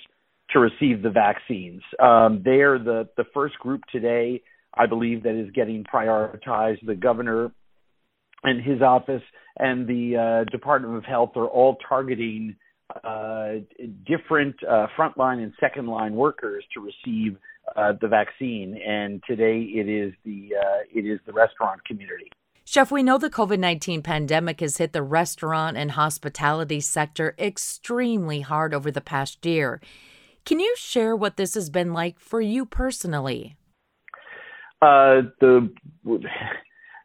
to 0.51 0.59
receive 0.61 1.03
the 1.03 1.11
vaccines. 1.11 1.83
Um, 2.01 2.43
they 2.45 2.61
are 2.61 2.79
the, 2.79 3.09
the 3.17 3.25
first 3.35 3.59
group 3.59 3.83
today, 3.91 4.43
I 4.75 4.87
believe, 4.87 5.23
that 5.25 5.35
is 5.35 5.51
getting 5.53 5.85
prioritized. 5.85 6.87
The 6.87 6.95
governor 6.95 7.53
and 8.43 8.63
his 8.63 8.83
office 8.83 9.23
and 9.59 9.87
the 9.87 10.45
uh, 10.45 10.51
Department 10.51 10.97
of 10.97 11.05
Health 11.05 11.33
are 11.37 11.47
all 11.47 11.77
targeting 11.89 12.57
uh, 13.05 13.55
different 14.07 14.55
uh, 14.65 14.87
frontline 14.97 15.43
and 15.43 15.53
second 15.59 15.87
line 15.87 16.15
workers 16.15 16.65
to 16.75 16.81
receive 16.81 17.37
uh, 17.75 17.93
the 18.01 18.07
vaccine. 18.09 18.81
And 18.87 19.23
today 19.27 19.61
it 19.61 19.89
is 19.89 20.15
the 20.25 20.51
uh, 20.57 20.83
it 20.95 21.05
is 21.05 21.19
the 21.27 21.33
restaurant 21.33 21.85
community. 21.85 22.31
Chef, 22.65 22.91
we 22.91 23.03
know 23.03 23.19
the 23.19 23.31
COVID 23.31 23.59
19 23.59 24.03
pandemic 24.03 24.61
has 24.61 24.77
hit 24.77 24.93
the 24.93 25.03
restaurant 25.03 25.77
and 25.77 25.93
hospitality 25.93 26.81
sector 26.81 27.35
extremely 27.39 28.41
hard 28.41 28.73
over 28.75 28.91
the 28.91 29.01
past 29.01 29.45
year. 29.45 29.81
Can 30.47 30.61
you 30.61 30.75
share 30.79 31.17
what 31.17 31.37
this 31.37 31.55
has 31.55 31.71
been 31.71 31.93
like 31.93 32.21
for 32.21 32.41
you 32.41 32.65
personally? 32.65 33.57
Uh, 34.81 35.23
the 35.41 35.75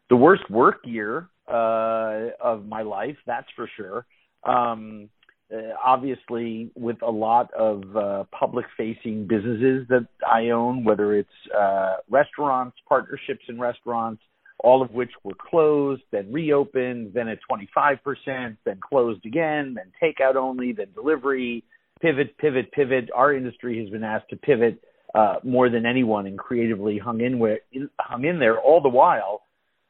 the 0.08 0.16
worst 0.16 0.48
work 0.48 0.78
year 0.84 1.28
uh, 1.48 2.28
of 2.40 2.66
my 2.66 2.82
life, 2.82 3.16
that's 3.26 3.48
for 3.56 3.68
sure. 3.76 4.06
Um, 4.44 5.10
uh, 5.52 5.72
obviously, 5.84 6.70
with 6.76 7.02
a 7.02 7.10
lot 7.10 7.52
of 7.54 7.96
uh, 7.96 8.24
public 8.30 8.64
facing 8.76 9.26
businesses 9.26 9.88
that 9.88 10.06
I 10.24 10.50
own, 10.50 10.84
whether 10.84 11.12
it's 11.12 11.28
uh, 11.52 11.96
restaurants, 12.08 12.76
partnerships 12.88 13.44
in 13.48 13.58
restaurants, 13.58 14.22
all 14.60 14.82
of 14.82 14.92
which 14.92 15.10
were 15.24 15.34
closed, 15.34 16.02
then 16.12 16.32
reopened, 16.32 17.12
then 17.12 17.26
at 17.26 17.38
25%, 17.50 18.56
then 18.64 18.78
closed 18.80 19.26
again, 19.26 19.74
then 19.74 19.90
takeout 20.00 20.36
only, 20.36 20.72
then 20.72 20.86
delivery, 20.94 21.64
pivot, 22.02 22.36
pivot, 22.38 22.70
pivot. 22.72 23.08
Our 23.14 23.34
industry 23.34 23.80
has 23.80 23.88
been 23.88 24.04
asked 24.04 24.28
to 24.30 24.36
pivot 24.36 24.82
uh, 25.14 25.36
more 25.42 25.70
than 25.70 25.86
anyone 25.86 26.26
and 26.26 26.38
creatively 26.38 26.98
hung 26.98 27.20
in, 27.20 27.38
where, 27.38 27.60
hung 28.00 28.24
in 28.24 28.38
there 28.38 28.58
all 28.58 28.80
the 28.80 28.88
while. 28.88 29.42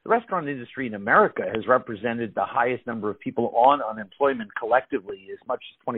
The 0.05 0.11
restaurant 0.11 0.48
industry 0.48 0.87
in 0.87 0.94
America 0.94 1.44
has 1.55 1.66
represented 1.66 2.35
the 2.35 2.44
highest 2.44 2.87
number 2.87 3.09
of 3.09 3.18
people 3.20 3.53
on 3.57 3.81
unemployment 3.83 4.51
collectively, 4.59 5.29
as 5.33 5.38
much 5.46 5.62
as 5.88 5.94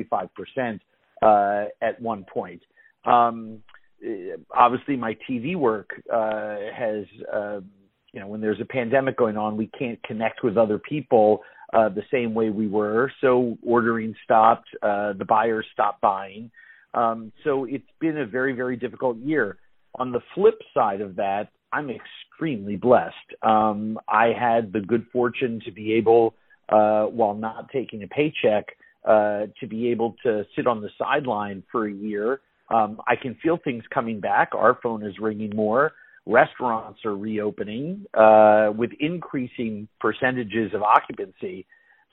25% 0.56 0.80
uh, 1.22 1.68
at 1.82 2.00
one 2.00 2.24
point. 2.24 2.62
Um, 3.04 3.62
obviously, 4.54 4.96
my 4.96 5.16
TV 5.28 5.56
work 5.56 5.90
uh, 6.12 6.56
has 6.76 7.04
uh, 7.32 7.60
you 8.14 8.20
know, 8.20 8.28
when 8.28 8.40
there's 8.40 8.60
a 8.60 8.64
pandemic 8.64 9.18
going 9.18 9.36
on, 9.36 9.56
we 9.56 9.66
can't 9.76 10.00
connect 10.04 10.44
with 10.44 10.56
other 10.56 10.78
people 10.78 11.42
uh, 11.74 11.88
the 11.88 12.04
same 12.10 12.34
way 12.34 12.50
we 12.50 12.68
were. 12.68 13.12
So 13.20 13.58
ordering 13.66 14.14
stopped, 14.24 14.68
uh, 14.82 15.14
the 15.14 15.24
buyers 15.24 15.66
stopped 15.72 16.00
buying. 16.00 16.50
Um, 16.94 17.32
so 17.42 17.64
it's 17.64 17.84
been 18.00 18.18
a 18.18 18.26
very, 18.26 18.52
very 18.52 18.76
difficult 18.76 19.16
year. 19.18 19.58
On 19.96 20.12
the 20.12 20.20
flip 20.34 20.58
side 20.72 21.00
of 21.00 21.16
that, 21.16 21.48
I'm 21.72 21.90
extremely 21.90 22.76
blessed. 22.76 23.14
Um, 23.42 23.98
I 24.08 24.26
had 24.26 24.72
the 24.72 24.80
good 24.80 25.06
fortune 25.12 25.60
to 25.64 25.72
be 25.72 25.92
able, 25.94 26.34
uh, 26.68 27.06
while 27.06 27.34
not 27.34 27.68
taking 27.72 28.04
a 28.04 28.06
paycheck, 28.06 28.66
uh, 29.04 29.46
to 29.58 29.66
be 29.68 29.90
able 29.90 30.14
to 30.22 30.46
sit 30.54 30.68
on 30.68 30.80
the 30.80 30.90
sideline 30.96 31.64
for 31.72 31.88
a 31.88 31.92
year. 31.92 32.40
Um, 32.70 33.00
I 33.08 33.16
can 33.16 33.34
feel 33.42 33.58
things 33.62 33.82
coming 33.92 34.20
back. 34.20 34.50
Our 34.54 34.78
phone 34.80 35.04
is 35.04 35.18
ringing 35.18 35.54
more 35.54 35.92
restaurants 36.26 37.00
are 37.04 37.16
reopening 37.16 38.06
uh, 38.14 38.70
with 38.76 38.90
increasing 38.98 39.88
percentages 40.00 40.72
of 40.74 40.82
occupancy. 40.82 41.66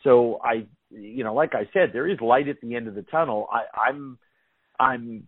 So 0.03 0.39
I, 0.43 0.65
you 0.89 1.23
know, 1.23 1.33
like 1.33 1.53
I 1.53 1.69
said, 1.73 1.91
there 1.93 2.07
is 2.07 2.19
light 2.19 2.47
at 2.47 2.59
the 2.61 2.75
end 2.75 2.87
of 2.87 2.95
the 2.95 3.03
tunnel. 3.03 3.47
I, 3.51 3.89
I'm, 3.89 4.17
I'm 4.79 5.27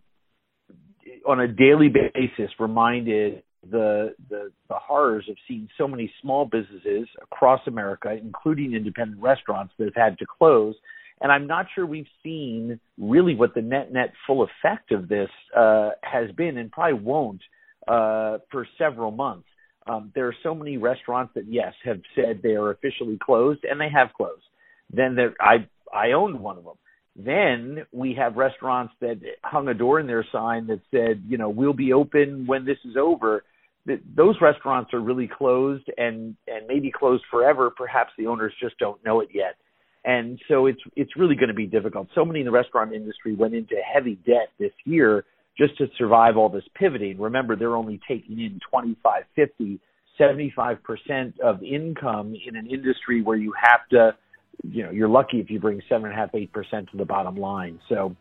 on 1.26 1.40
a 1.40 1.48
daily 1.48 1.88
basis 1.88 2.50
reminded 2.58 3.42
the, 3.70 4.14
the 4.28 4.52
the 4.68 4.74
horrors 4.74 5.26
of 5.30 5.36
seeing 5.48 5.68
so 5.78 5.88
many 5.88 6.12
small 6.20 6.44
businesses 6.44 7.08
across 7.22 7.60
America, 7.66 8.12
including 8.12 8.74
independent 8.74 9.22
restaurants, 9.22 9.72
that 9.78 9.84
have 9.84 10.10
had 10.10 10.18
to 10.18 10.26
close. 10.26 10.74
And 11.20 11.32
I'm 11.32 11.46
not 11.46 11.66
sure 11.74 11.86
we've 11.86 12.06
seen 12.22 12.80
really 12.98 13.34
what 13.34 13.54
the 13.54 13.62
net 13.62 13.92
net 13.92 14.12
full 14.26 14.42
effect 14.44 14.92
of 14.92 15.08
this 15.08 15.30
uh, 15.56 15.90
has 16.02 16.30
been, 16.32 16.58
and 16.58 16.70
probably 16.70 17.00
won't 17.00 17.40
uh, 17.88 18.38
for 18.50 18.66
several 18.78 19.10
months. 19.10 19.48
Um, 19.86 20.12
there 20.14 20.26
are 20.26 20.34
so 20.42 20.54
many 20.54 20.78
restaurants 20.78 21.32
that 21.34 21.44
yes 21.46 21.74
have 21.84 22.00
said 22.14 22.40
they 22.42 22.54
are 22.54 22.70
officially 22.70 23.18
closed, 23.22 23.64
and 23.64 23.80
they 23.80 23.90
have 23.94 24.12
closed. 24.16 24.42
Then 24.90 25.14
there, 25.14 25.34
I 25.40 25.68
I 25.92 26.12
owned 26.12 26.40
one 26.40 26.58
of 26.58 26.64
them. 26.64 26.76
Then 27.16 27.86
we 27.92 28.14
have 28.14 28.36
restaurants 28.36 28.94
that 29.00 29.20
hung 29.42 29.68
a 29.68 29.74
door 29.74 30.00
in 30.00 30.06
their 30.06 30.26
sign 30.32 30.66
that 30.66 30.80
said, 30.90 31.22
you 31.28 31.38
know, 31.38 31.48
we'll 31.48 31.72
be 31.72 31.92
open 31.92 32.46
when 32.46 32.64
this 32.64 32.78
is 32.84 32.96
over. 32.96 33.44
Those 33.86 34.36
restaurants 34.40 34.92
are 34.94 35.00
really 35.00 35.28
closed 35.28 35.88
and 35.98 36.34
and 36.48 36.66
maybe 36.66 36.90
closed 36.90 37.24
forever. 37.30 37.70
Perhaps 37.70 38.12
the 38.16 38.26
owners 38.26 38.54
just 38.60 38.78
don't 38.78 39.04
know 39.04 39.20
it 39.20 39.28
yet, 39.32 39.56
and 40.04 40.40
so 40.48 40.66
it's 40.66 40.80
it's 40.96 41.14
really 41.16 41.34
going 41.34 41.48
to 41.48 41.54
be 41.54 41.66
difficult. 41.66 42.08
So 42.14 42.24
many 42.24 42.40
in 42.40 42.46
the 42.46 42.52
restaurant 42.52 42.94
industry 42.94 43.34
went 43.34 43.54
into 43.54 43.76
heavy 43.76 44.14
debt 44.26 44.48
this 44.58 44.72
year 44.86 45.26
just 45.56 45.76
to 45.78 45.88
survive 45.96 46.36
all 46.36 46.48
this 46.48 46.64
pivoting. 46.74 47.18
Remember, 47.18 47.56
they're 47.56 47.76
only 47.76 48.00
taking 48.06 48.40
in 48.40 48.60
25, 48.70 49.24
50, 49.34 49.80
75% 50.18 51.40
of 51.40 51.62
income 51.62 52.34
in 52.46 52.56
an 52.56 52.66
industry 52.66 53.22
where 53.22 53.36
you 53.36 53.52
have 53.60 53.88
to, 53.90 54.16
you 54.62 54.82
know, 54.82 54.90
you're 54.90 55.08
lucky 55.08 55.40
if 55.40 55.50
you 55.50 55.60
bring 55.60 55.82
seven 55.88 56.06
and 56.06 56.14
a 56.14 56.16
half, 56.16 56.30
eight 56.34 56.52
percent 56.52 56.90
to 56.90 56.96
the 56.96 57.04
bottom 57.04 57.36
line. 57.36 57.80
So, 57.88 58.14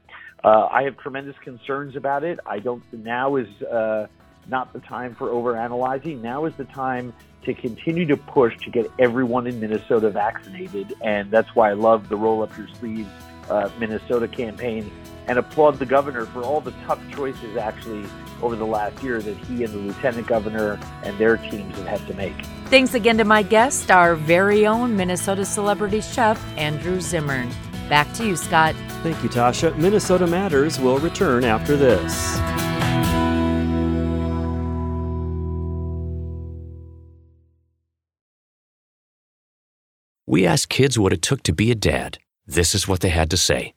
uh, 0.43 0.67
I 0.69 0.83
have 0.83 0.97
tremendous 0.97 1.35
concerns 1.43 1.95
about 1.95 2.23
it. 2.23 2.39
I 2.45 2.59
don't, 2.59 2.83
now 2.91 3.37
is, 3.37 3.47
uh, 3.63 4.07
not 4.47 4.73
the 4.73 4.79
time 4.79 5.15
for 5.15 5.29
overanalyzing. 5.29 6.21
Now 6.21 6.45
is 6.45 6.53
the 6.55 6.65
time 6.65 7.13
to 7.45 7.53
continue 7.53 8.05
to 8.07 8.17
push 8.17 8.57
to 8.59 8.69
get 8.69 8.89
everyone 8.99 9.47
in 9.47 9.59
Minnesota 9.59 10.09
vaccinated. 10.09 10.93
And 11.01 11.31
that's 11.31 11.55
why 11.55 11.69
I 11.69 11.73
love 11.73 12.09
the 12.09 12.15
roll 12.15 12.43
up 12.43 12.55
your 12.57 12.67
sleeves 12.79 13.09
uh, 13.49 13.69
Minnesota 13.79 14.27
campaign 14.27 14.89
and 15.27 15.39
applaud 15.39 15.79
the 15.79 15.85
governor 15.85 16.25
for 16.25 16.43
all 16.43 16.61
the 16.61 16.71
tough 16.85 16.99
choices 17.11 17.57
actually 17.57 18.05
over 18.41 18.55
the 18.55 18.65
last 18.65 19.01
year 19.01 19.21
that 19.21 19.37
he 19.37 19.63
and 19.63 19.73
the 19.73 19.77
lieutenant 19.77 20.27
governor 20.27 20.79
and 21.03 21.17
their 21.17 21.37
teams 21.37 21.75
have 21.77 21.87
had 21.87 22.07
to 22.07 22.13
make. 22.13 22.33
Thanks 22.65 22.93
again 22.93 23.17
to 23.17 23.23
my 23.23 23.43
guest, 23.43 23.89
our 23.91 24.15
very 24.15 24.65
own 24.67 24.95
Minnesota 24.95 25.45
celebrity 25.45 26.01
chef, 26.01 26.43
Andrew 26.57 26.99
Zimmern. 26.99 27.49
Back 27.89 28.11
to 28.15 28.25
you, 28.25 28.35
Scott. 28.35 28.75
Thank 29.03 29.21
you, 29.23 29.29
Tasha. 29.29 29.77
Minnesota 29.77 30.25
Matters 30.27 30.79
will 30.79 30.97
return 30.99 31.43
after 31.43 31.75
this. 31.75 32.39
We 40.25 40.47
asked 40.47 40.69
kids 40.69 40.97
what 40.97 41.13
it 41.13 41.21
took 41.21 41.43
to 41.43 41.53
be 41.53 41.69
a 41.69 41.75
dad. 41.75 42.17
This 42.47 42.73
is 42.73 42.87
what 42.87 43.01
they 43.01 43.09
had 43.09 43.29
to 43.29 43.37
say. 43.37 43.73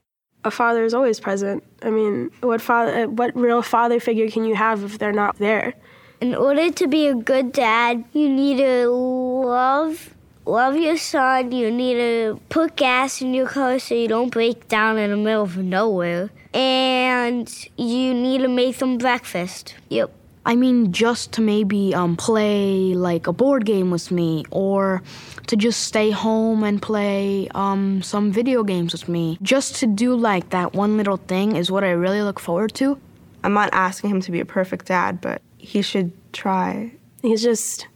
A 0.47 0.51
father 0.51 0.85
is 0.85 0.95
always 0.95 1.19
present. 1.19 1.65
I 1.83 1.91
mean, 1.91 2.31
what 2.41 2.61
father, 2.61 3.09
what 3.09 3.35
real 3.35 3.63
father 3.63 3.99
figure 3.99 4.31
can 4.31 4.45
you 4.45 4.55
have 4.55 4.85
if 4.85 4.97
they're 4.97 5.13
not 5.13 5.37
there? 5.39 5.75
In 6.21 6.37
order 6.37 6.71
to 6.71 6.87
be 6.87 7.09
a 7.09 7.17
good 7.17 7.51
dad, 7.51 8.05
you 8.13 8.29
need 8.29 8.59
to 8.59 8.89
love 8.89 10.15
love 10.47 10.77
your 10.77 10.97
son. 10.97 11.51
You 11.51 11.73
need 11.73 11.95
to 11.95 12.41
put 12.49 12.77
gas 12.77 13.21
in 13.21 13.35
your 13.35 13.49
car 13.49 13.81
so 13.81 13.97
you 13.97 14.07
don't 14.07 14.31
break 14.31 14.69
down 14.69 14.99
in 14.99 15.11
the 15.11 15.17
middle 15.17 15.43
of 15.43 15.57
nowhere. 15.57 16.31
And 16.55 17.53
you 17.77 18.15
need 18.15 18.39
to 18.39 18.49
make 18.49 18.79
them 18.79 18.99
breakfast. 18.99 19.75
Yep. 19.89 20.13
I 20.47 20.55
mean, 20.55 20.93
just 20.93 21.33
to 21.33 21.41
maybe 21.41 21.93
um, 21.93 22.17
play 22.17 22.95
like 22.95 23.27
a 23.27 23.33
board 23.33 23.67
game 23.67 23.91
with 23.91 24.13
me, 24.13 24.45
or 24.53 25.03
to 25.49 25.57
just 25.57 25.83
stay 25.83 26.13
home 26.13 26.63
and 26.63 26.81
play 26.81 27.49
um, 27.57 28.01
some 28.03 28.31
video 28.31 28.63
games 28.63 28.93
with 28.93 29.09
me. 29.09 29.39
Just 29.43 29.75
to 29.81 29.89
do 29.89 30.15
like 30.15 30.51
that 30.51 30.73
one 30.73 30.97
little 30.97 31.17
thing 31.17 31.57
is 31.57 31.69
what 31.69 31.83
I 31.83 31.91
really 31.91 32.23
look 32.23 32.39
forward 32.39 32.75
to. 32.75 32.97
I'm 33.43 33.55
not 33.55 33.71
asking 33.73 34.11
him 34.11 34.21
to 34.21 34.31
be 34.31 34.39
a 34.39 34.45
perfect 34.45 34.87
dad, 34.87 35.21
but 35.21 35.43
he 35.59 35.83
should 35.83 36.13
try. 36.33 36.93
He's 37.23 37.43
just 37.43 37.89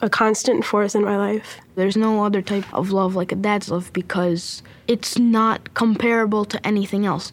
a 0.00 0.10
constant 0.10 0.64
force 0.64 0.96
in 0.96 1.04
my 1.04 1.16
life. 1.16 1.60
There's 1.76 1.96
no 1.96 2.24
other 2.24 2.42
type 2.42 2.66
of 2.74 2.90
love 2.90 3.14
like 3.14 3.30
a 3.30 3.36
dad's 3.36 3.70
love 3.70 3.92
because 3.92 4.64
it's 4.88 5.16
not 5.16 5.74
comparable 5.74 6.44
to 6.46 6.66
anything 6.66 7.06
else. 7.06 7.32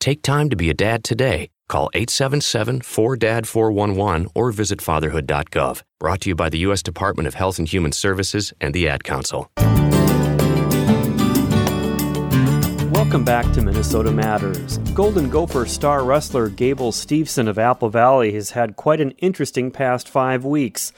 Take 0.00 0.22
time 0.22 0.50
to 0.50 0.56
be 0.56 0.70
a 0.70 0.74
dad 0.74 1.04
today. 1.04 1.50
Call 1.74 1.90
877 1.92 2.82
4DAD 2.82 3.46
411 3.46 4.28
or 4.32 4.52
visit 4.52 4.80
fatherhood.gov. 4.80 5.82
Brought 5.98 6.20
to 6.20 6.28
you 6.28 6.36
by 6.36 6.48
the 6.48 6.58
U.S. 6.58 6.84
Department 6.84 7.26
of 7.26 7.34
Health 7.34 7.58
and 7.58 7.66
Human 7.66 7.90
Services 7.90 8.52
and 8.60 8.72
the 8.72 8.88
Ad 8.88 9.02
Council. 9.02 9.50
Welcome 12.92 13.24
back 13.24 13.52
to 13.54 13.60
Minnesota 13.60 14.12
Matters. 14.12 14.78
Golden 14.94 15.28
Gopher 15.28 15.66
star 15.66 16.04
wrestler 16.04 16.48
Gable 16.48 16.92
Steveson 16.92 17.48
of 17.48 17.58
Apple 17.58 17.88
Valley 17.88 18.32
has 18.34 18.52
had 18.52 18.76
quite 18.76 19.00
an 19.00 19.10
interesting 19.18 19.72
past 19.72 20.08
five 20.08 20.44
weeks. 20.44 20.92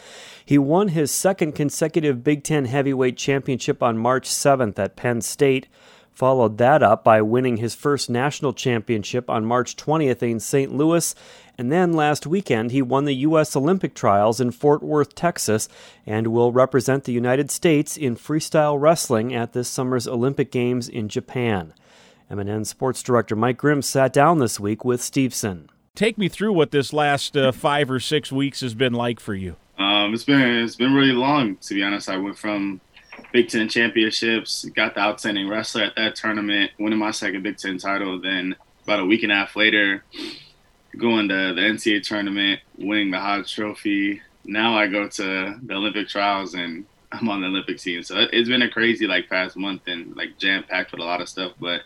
He 0.45 0.59
won 0.59 0.89
his 0.89 1.11
second 1.11 1.53
consecutive 1.53 2.23
Big 2.23 2.45
Ten 2.45 2.67
heavyweight 2.67 3.17
championship 3.17 3.83
on 3.83 3.97
March 3.97 4.29
7th 4.29 4.79
at 4.79 4.95
Penn 4.95 5.23
State 5.23 5.69
followed 6.17 6.57
that 6.57 6.83
up 6.83 7.05
by 7.05 7.21
winning 7.21 7.59
his 7.59 7.75
first 7.75 8.09
national 8.09 8.55
championship 8.55 9.29
on 9.29 9.45
March 9.45 9.77
20th 9.77 10.23
in 10.23 10.41
St. 10.41 10.75
Louis, 10.75 11.15
and 11.59 11.71
then 11.71 11.93
last 11.93 12.27
weekend 12.27 12.71
he 12.71 12.81
won 12.81 13.05
the 13.05 13.15
U.S. 13.17 13.55
Olympic 13.55 13.95
trials 13.95 14.41
in 14.41 14.51
Fort 14.51 14.83
Worth, 14.83 15.15
Texas, 15.15 15.69
and 16.07 16.29
will 16.29 16.53
represent 16.53 17.05
the 17.05 17.13
United 17.13 17.51
States 17.51 17.99
in 17.99 18.17
freestyle 18.17 18.81
wrestling 18.81 19.35
at 19.35 19.53
this 19.53 19.69
summer's 19.69 20.09
Olympic 20.09 20.51
Games 20.51 20.89
in 20.89 21.11
Japan. 21.11 21.75
MNN 22.31 22.67
Sports 22.67 23.03
Director 23.03 23.37
Mike 23.37 23.59
Grimm 23.59 23.83
sat 23.83 24.13
down 24.13 24.39
this 24.39 24.59
week 24.59 24.87
with 24.87 25.03
Steveson. 25.03 25.69
Take 25.95 26.17
me 26.17 26.31
through 26.31 26.55
what 26.55 26.71
this 26.71 26.95
last 26.95 27.37
uh, 27.37 27.53
five 27.53 27.91
or 27.91 28.01
six 28.01 28.33
weeks 28.33 28.63
has 28.63 28.75
been 28.75 28.95
like 28.95 29.21
for 29.21 29.35
you. 29.35 29.57
Um, 29.79 30.15
it's 30.15 30.25
been 30.25 30.41
it's 30.41 30.77
been 30.77 30.95
really 30.95 31.13
long 31.13 31.57
to 31.57 31.75
be 31.75 31.83
honest. 31.83 32.09
I 32.09 32.17
went 32.17 32.39
from 32.39 32.81
Big 33.37 33.51
Ten 33.51 33.69
championships, 33.69 34.65
got 34.65 34.95
the 34.95 35.01
outstanding 35.01 35.47
wrestler 35.47 35.83
at 35.83 35.95
that 35.97 36.17
tournament, 36.17 36.71
winning 36.79 36.99
my 36.99 37.11
second 37.11 37.43
Big 37.43 37.59
Ten 37.59 37.77
title. 37.77 38.19
Then 38.19 38.57
about 38.85 39.01
a 39.01 39.05
week 39.05 39.25
and 39.25 39.31
a 39.31 39.35
half 39.35 39.55
later, 39.55 40.03
going 40.97 41.29
to 41.29 41.53
the 41.53 41.61
NCAA 41.61 42.03
tournament, 42.03 42.61
winning 42.79 43.11
the 43.11 43.21
Hodge 43.21 43.55
Trophy. 43.55 44.23
Now 44.47 44.75
I 44.75 44.87
go 44.87 45.07
to 45.07 45.55
the 45.63 45.75
Olympic 45.75 46.09
trials 46.09 46.55
and 46.55 46.87
I'm 47.13 47.29
on 47.29 47.43
the 47.43 47.49
Olympic 47.49 47.77
team. 47.77 48.03
So 48.03 48.27
it's 48.33 48.49
been 48.49 48.63
a 48.63 48.71
crazy 48.71 49.07
like 49.07 49.29
past 49.29 49.55
month 49.55 49.83
and 49.87 50.17
like 50.17 50.39
jam 50.39 50.65
packed 50.67 50.93
with 50.93 51.03
a 51.03 51.05
lot 51.05 51.21
of 51.21 51.29
stuff. 51.29 51.53
But 51.61 51.83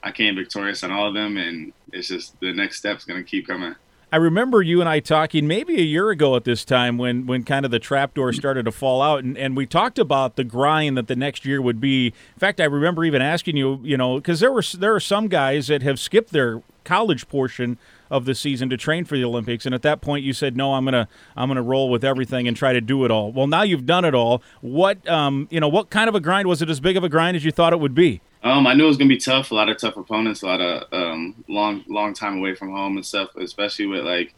I 0.00 0.12
came 0.12 0.36
victorious 0.36 0.84
on 0.84 0.92
all 0.92 1.08
of 1.08 1.14
them, 1.14 1.38
and 1.38 1.72
it's 1.92 2.06
just 2.06 2.38
the 2.38 2.52
next 2.52 2.78
step's 2.78 3.04
gonna 3.04 3.24
keep 3.24 3.48
coming. 3.48 3.74
I 4.14 4.18
remember 4.18 4.62
you 4.62 4.78
and 4.78 4.88
I 4.88 5.00
talking 5.00 5.48
maybe 5.48 5.74
a 5.74 5.82
year 5.82 6.10
ago 6.10 6.36
at 6.36 6.44
this 6.44 6.64
time 6.64 6.98
when, 6.98 7.26
when 7.26 7.42
kind 7.42 7.64
of 7.64 7.72
the 7.72 7.80
trapdoor 7.80 8.32
started 8.32 8.64
to 8.66 8.70
fall 8.70 9.02
out, 9.02 9.24
and, 9.24 9.36
and 9.36 9.56
we 9.56 9.66
talked 9.66 9.98
about 9.98 10.36
the 10.36 10.44
grind 10.44 10.96
that 10.96 11.08
the 11.08 11.16
next 11.16 11.44
year 11.44 11.60
would 11.60 11.80
be. 11.80 12.06
In 12.06 12.38
fact, 12.38 12.60
I 12.60 12.64
remember 12.66 13.04
even 13.04 13.20
asking 13.20 13.56
you, 13.56 13.80
you 13.82 13.96
know, 13.96 14.14
because 14.14 14.38
there 14.38 14.52
were 14.52 14.62
there 14.78 14.94
are 14.94 15.00
some 15.00 15.26
guys 15.26 15.66
that 15.66 15.82
have 15.82 15.98
skipped 15.98 16.30
their 16.30 16.62
college 16.84 17.26
portion 17.26 17.76
of 18.08 18.24
the 18.24 18.36
season 18.36 18.70
to 18.70 18.76
train 18.76 19.04
for 19.04 19.16
the 19.16 19.24
Olympics, 19.24 19.66
and 19.66 19.74
at 19.74 19.82
that 19.82 20.00
point 20.00 20.24
you 20.24 20.32
said, 20.32 20.56
"No, 20.56 20.74
I'm 20.74 20.84
gonna 20.84 21.08
I'm 21.36 21.48
gonna 21.48 21.60
roll 21.60 21.90
with 21.90 22.04
everything 22.04 22.46
and 22.46 22.56
try 22.56 22.72
to 22.72 22.80
do 22.80 23.04
it 23.04 23.10
all." 23.10 23.32
Well, 23.32 23.48
now 23.48 23.62
you've 23.62 23.84
done 23.84 24.04
it 24.04 24.14
all. 24.14 24.44
What 24.60 25.08
um 25.08 25.48
you 25.50 25.58
know 25.58 25.66
what 25.68 25.90
kind 25.90 26.08
of 26.08 26.14
a 26.14 26.20
grind 26.20 26.46
was 26.46 26.62
it? 26.62 26.70
As 26.70 26.78
big 26.78 26.96
of 26.96 27.02
a 27.02 27.08
grind 27.08 27.36
as 27.36 27.44
you 27.44 27.50
thought 27.50 27.72
it 27.72 27.80
would 27.80 27.96
be? 27.96 28.20
Um, 28.44 28.66
I 28.66 28.74
knew 28.74 28.84
it 28.84 28.88
was 28.88 28.98
gonna 28.98 29.08
be 29.08 29.16
tough. 29.16 29.50
A 29.50 29.54
lot 29.54 29.70
of 29.70 29.78
tough 29.78 29.96
opponents, 29.96 30.42
a 30.42 30.46
lot 30.46 30.60
of 30.60 30.92
um, 30.92 31.44
long, 31.48 31.82
long 31.88 32.12
time 32.12 32.36
away 32.36 32.54
from 32.54 32.70
home 32.70 32.96
and 32.96 33.04
stuff. 33.04 33.34
Especially 33.36 33.86
with 33.86 34.04
like 34.04 34.34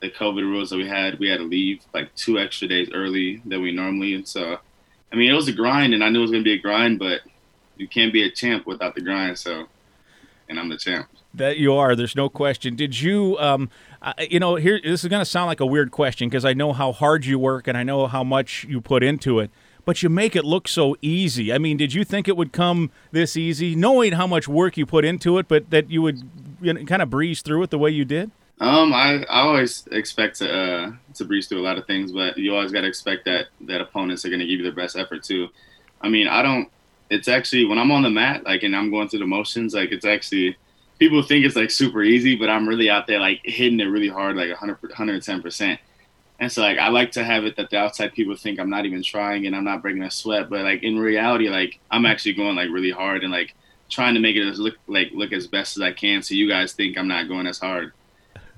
the 0.00 0.10
COVID 0.10 0.40
rules 0.40 0.70
that 0.70 0.78
we 0.78 0.88
had, 0.88 1.18
we 1.18 1.28
had 1.28 1.38
to 1.38 1.44
leave 1.44 1.82
like 1.92 2.12
two 2.14 2.38
extra 2.38 2.66
days 2.66 2.90
early 2.94 3.42
than 3.44 3.60
we 3.60 3.70
normally. 3.70 4.14
And 4.14 4.26
so, 4.26 4.58
I 5.12 5.16
mean, 5.16 5.30
it 5.30 5.34
was 5.34 5.48
a 5.48 5.52
grind, 5.52 5.92
and 5.92 6.02
I 6.02 6.08
knew 6.08 6.20
it 6.20 6.22
was 6.22 6.30
gonna 6.30 6.42
be 6.42 6.54
a 6.54 6.58
grind, 6.58 6.98
but 6.98 7.20
you 7.76 7.86
can't 7.86 8.12
be 8.12 8.22
a 8.22 8.30
champ 8.30 8.66
without 8.66 8.94
the 8.94 9.02
grind. 9.02 9.38
So, 9.38 9.66
and 10.48 10.58
I'm 10.58 10.70
the 10.70 10.78
champ. 10.78 11.08
That 11.34 11.58
you 11.58 11.74
are. 11.74 11.94
There's 11.94 12.16
no 12.16 12.30
question. 12.30 12.74
Did 12.74 13.00
you, 13.00 13.38
um, 13.38 13.70
you 14.30 14.38
know, 14.38 14.56
here 14.56 14.80
this 14.82 15.02
is 15.02 15.08
going 15.08 15.20
to 15.20 15.30
sound 15.30 15.46
like 15.46 15.60
a 15.60 15.66
weird 15.66 15.90
question 15.90 16.28
because 16.28 16.44
I 16.44 16.52
know 16.52 16.72
how 16.72 16.92
hard 16.92 17.24
you 17.24 17.38
work 17.38 17.68
and 17.68 17.76
I 17.76 17.82
know 17.82 18.06
how 18.06 18.22
much 18.22 18.64
you 18.64 18.82
put 18.82 19.02
into 19.02 19.40
it 19.40 19.50
but 19.84 20.02
you 20.02 20.08
make 20.08 20.36
it 20.36 20.44
look 20.44 20.68
so 20.68 20.96
easy. 21.02 21.52
I 21.52 21.58
mean, 21.58 21.76
did 21.76 21.92
you 21.92 22.04
think 22.04 22.28
it 22.28 22.36
would 22.36 22.52
come 22.52 22.90
this 23.10 23.36
easy, 23.36 23.74
knowing 23.74 24.12
how 24.12 24.26
much 24.26 24.48
work 24.48 24.76
you 24.76 24.86
put 24.86 25.04
into 25.04 25.38
it, 25.38 25.48
but 25.48 25.70
that 25.70 25.90
you 25.90 26.02
would 26.02 26.22
you 26.60 26.72
know, 26.72 26.84
kind 26.84 27.02
of 27.02 27.10
breeze 27.10 27.42
through 27.42 27.62
it 27.64 27.70
the 27.70 27.78
way 27.78 27.90
you 27.90 28.04
did? 28.04 28.30
Um, 28.60 28.92
I, 28.92 29.24
I 29.24 29.40
always 29.40 29.86
expect 29.90 30.38
to 30.38 30.52
uh, 30.52 30.92
to 31.14 31.24
breeze 31.24 31.48
through 31.48 31.60
a 31.60 31.66
lot 31.66 31.78
of 31.78 31.86
things, 31.86 32.12
but 32.12 32.38
you 32.38 32.54
always 32.54 32.70
got 32.70 32.82
to 32.82 32.86
expect 32.86 33.24
that 33.24 33.46
that 33.62 33.80
opponents 33.80 34.24
are 34.24 34.28
going 34.28 34.40
to 34.40 34.46
give 34.46 34.58
you 34.58 34.62
their 34.62 34.72
best 34.72 34.96
effort 34.96 35.24
too. 35.24 35.48
I 36.00 36.08
mean, 36.08 36.28
I 36.28 36.42
don't. 36.42 36.68
It's 37.10 37.28
actually 37.28 37.64
when 37.64 37.78
I'm 37.78 37.90
on 37.90 38.02
the 38.02 38.10
mat, 38.10 38.44
like, 38.44 38.62
and 38.62 38.74
I'm 38.74 38.90
going 38.90 39.08
through 39.08 39.18
the 39.18 39.26
motions, 39.26 39.74
like, 39.74 39.90
it's 39.90 40.04
actually 40.04 40.56
people 40.98 41.22
think 41.22 41.44
it's 41.44 41.56
like 41.56 41.70
super 41.72 42.02
easy, 42.04 42.36
but 42.36 42.48
I'm 42.48 42.68
really 42.68 42.88
out 42.88 43.08
there 43.08 43.18
like 43.18 43.40
hitting 43.42 43.80
it 43.80 43.86
really 43.86 44.08
hard, 44.08 44.36
like 44.36 44.50
100, 44.50 44.80
110 44.80 45.42
percent. 45.42 45.80
And 46.38 46.50
so 46.50 46.62
like 46.62 46.78
I 46.78 46.88
like 46.88 47.12
to 47.12 47.24
have 47.24 47.44
it 47.44 47.56
that 47.56 47.70
the 47.70 47.78
outside 47.78 48.14
people 48.14 48.34
think 48.34 48.58
I'm 48.58 48.70
not 48.70 48.84
even 48.84 49.02
trying 49.02 49.46
and 49.46 49.54
I'm 49.54 49.64
not 49.64 49.82
breaking 49.82 50.02
a 50.02 50.10
sweat, 50.10 50.50
but 50.50 50.62
like 50.62 50.82
in 50.82 50.98
reality, 50.98 51.48
like 51.48 51.78
I'm 51.90 52.04
actually 52.04 52.34
going 52.34 52.56
like 52.56 52.70
really 52.70 52.90
hard 52.90 53.22
and 53.22 53.32
like 53.32 53.54
trying 53.88 54.14
to 54.14 54.20
make 54.20 54.36
it 54.36 54.48
as 54.48 54.58
look 54.58 54.74
like 54.86 55.10
look 55.12 55.32
as 55.32 55.46
best 55.46 55.76
as 55.76 55.82
I 55.82 55.92
can, 55.92 56.22
so 56.22 56.34
you 56.34 56.48
guys 56.48 56.72
think 56.72 56.98
I'm 56.98 57.08
not 57.08 57.28
going 57.28 57.46
as 57.46 57.58
hard. 57.58 57.92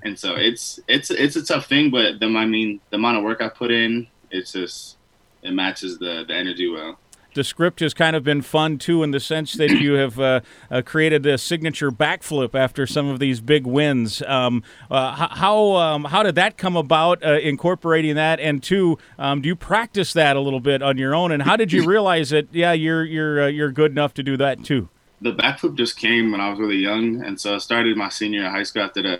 And 0.03 0.17
so 0.17 0.35
it's 0.35 0.79
it's 0.87 1.11
it's 1.11 1.35
a 1.35 1.45
tough 1.45 1.67
thing, 1.67 1.91
but 1.91 2.19
the 2.19 2.27
I 2.27 2.45
mean 2.45 2.79
the 2.89 2.97
amount 2.97 3.17
of 3.17 3.23
work 3.23 3.41
I 3.41 3.49
put 3.49 3.71
in, 3.71 4.07
it's 4.31 4.53
just 4.53 4.97
it 5.43 5.51
matches 5.51 5.99
the 5.99 6.25
the 6.27 6.33
energy 6.33 6.67
well 6.67 6.97
the 7.35 7.43
script 7.43 7.81
has 7.81 7.93
kind 7.93 8.15
of 8.15 8.23
been 8.23 8.41
fun 8.41 8.77
too, 8.77 9.03
in 9.03 9.11
the 9.11 9.19
sense 9.19 9.53
that 9.53 9.69
you 9.69 9.93
have 9.93 10.19
uh, 10.19 10.39
uh, 10.71 10.81
created 10.83 11.25
a 11.25 11.37
signature 11.37 11.91
backflip 11.91 12.55
after 12.55 12.87
some 12.87 13.07
of 13.07 13.19
these 13.19 13.41
big 13.41 13.67
wins. 13.67 14.23
Um, 14.23 14.63
uh, 14.89 15.29
how 15.35 15.75
um, 15.75 16.05
how 16.05 16.23
did 16.23 16.35
that 16.35 16.57
come 16.57 16.75
about? 16.75 17.23
Uh, 17.23 17.33
incorporating 17.33 18.15
that, 18.15 18.39
and 18.39 18.63
two, 18.63 18.97
um, 19.19 19.41
do 19.41 19.47
you 19.47 19.55
practice 19.55 20.13
that 20.13 20.35
a 20.35 20.39
little 20.39 20.61
bit 20.61 20.81
on 20.81 20.97
your 20.97 21.13
own? 21.13 21.31
And 21.31 21.43
how 21.43 21.55
did 21.55 21.71
you 21.71 21.85
realize 21.85 22.31
that? 22.31 22.47
Yeah, 22.51 22.71
you're 22.71 23.03
you're 23.03 23.43
uh, 23.43 23.47
you're 23.47 23.71
good 23.71 23.91
enough 23.91 24.13
to 24.15 24.23
do 24.23 24.37
that 24.37 24.63
too. 24.63 24.89
The 25.21 25.33
backflip 25.33 25.75
just 25.75 25.97
came 25.97 26.31
when 26.31 26.41
I 26.41 26.49
was 26.49 26.59
really 26.59 26.77
young, 26.77 27.21
and 27.21 27.39
so 27.39 27.55
I 27.55 27.57
started 27.59 27.95
my 27.97 28.09
senior 28.09 28.41
year 28.41 28.49
high 28.49 28.63
school 28.63 28.83
after 28.83 29.01
the 29.01 29.19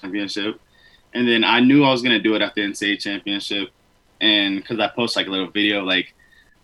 championship, 0.00 0.60
and 1.12 1.28
then 1.28 1.44
I 1.44 1.60
knew 1.60 1.84
I 1.84 1.90
was 1.90 2.02
gonna 2.02 2.18
do 2.18 2.34
it 2.34 2.42
after 2.42 2.62
the 2.62 2.72
NCAA 2.72 2.98
championship, 2.98 3.68
and 4.22 4.56
because 4.56 4.80
I 4.80 4.88
post 4.88 5.16
like 5.16 5.26
a 5.26 5.30
little 5.30 5.50
video 5.50 5.84
like 5.84 6.14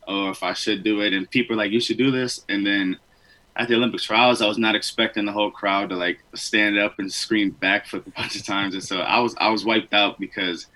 or 0.06 0.30
if 0.30 0.42
I 0.42 0.52
should 0.52 0.82
do 0.82 1.00
it. 1.00 1.12
And 1.12 1.30
people 1.30 1.54
are 1.54 1.58
like, 1.58 1.72
you 1.72 1.80
should 1.80 1.98
do 1.98 2.10
this. 2.10 2.44
And 2.48 2.66
then 2.66 2.98
at 3.56 3.68
the 3.68 3.74
Olympic 3.74 4.00
trials, 4.00 4.40
I 4.40 4.46
was 4.46 4.58
not 4.58 4.74
expecting 4.74 5.24
the 5.24 5.32
whole 5.32 5.50
crowd 5.50 5.90
to 5.90 5.96
like 5.96 6.20
stand 6.34 6.78
up 6.78 6.98
and 6.98 7.12
scream 7.12 7.56
backflip 7.60 8.06
a 8.06 8.10
bunch 8.16 8.36
of 8.36 8.44
times. 8.44 8.74
And 8.74 8.82
so 8.82 9.00
I 9.00 9.20
was 9.20 9.34
I 9.38 9.50
was 9.50 9.64
wiped 9.64 9.92
out 9.92 10.18
because 10.18 10.66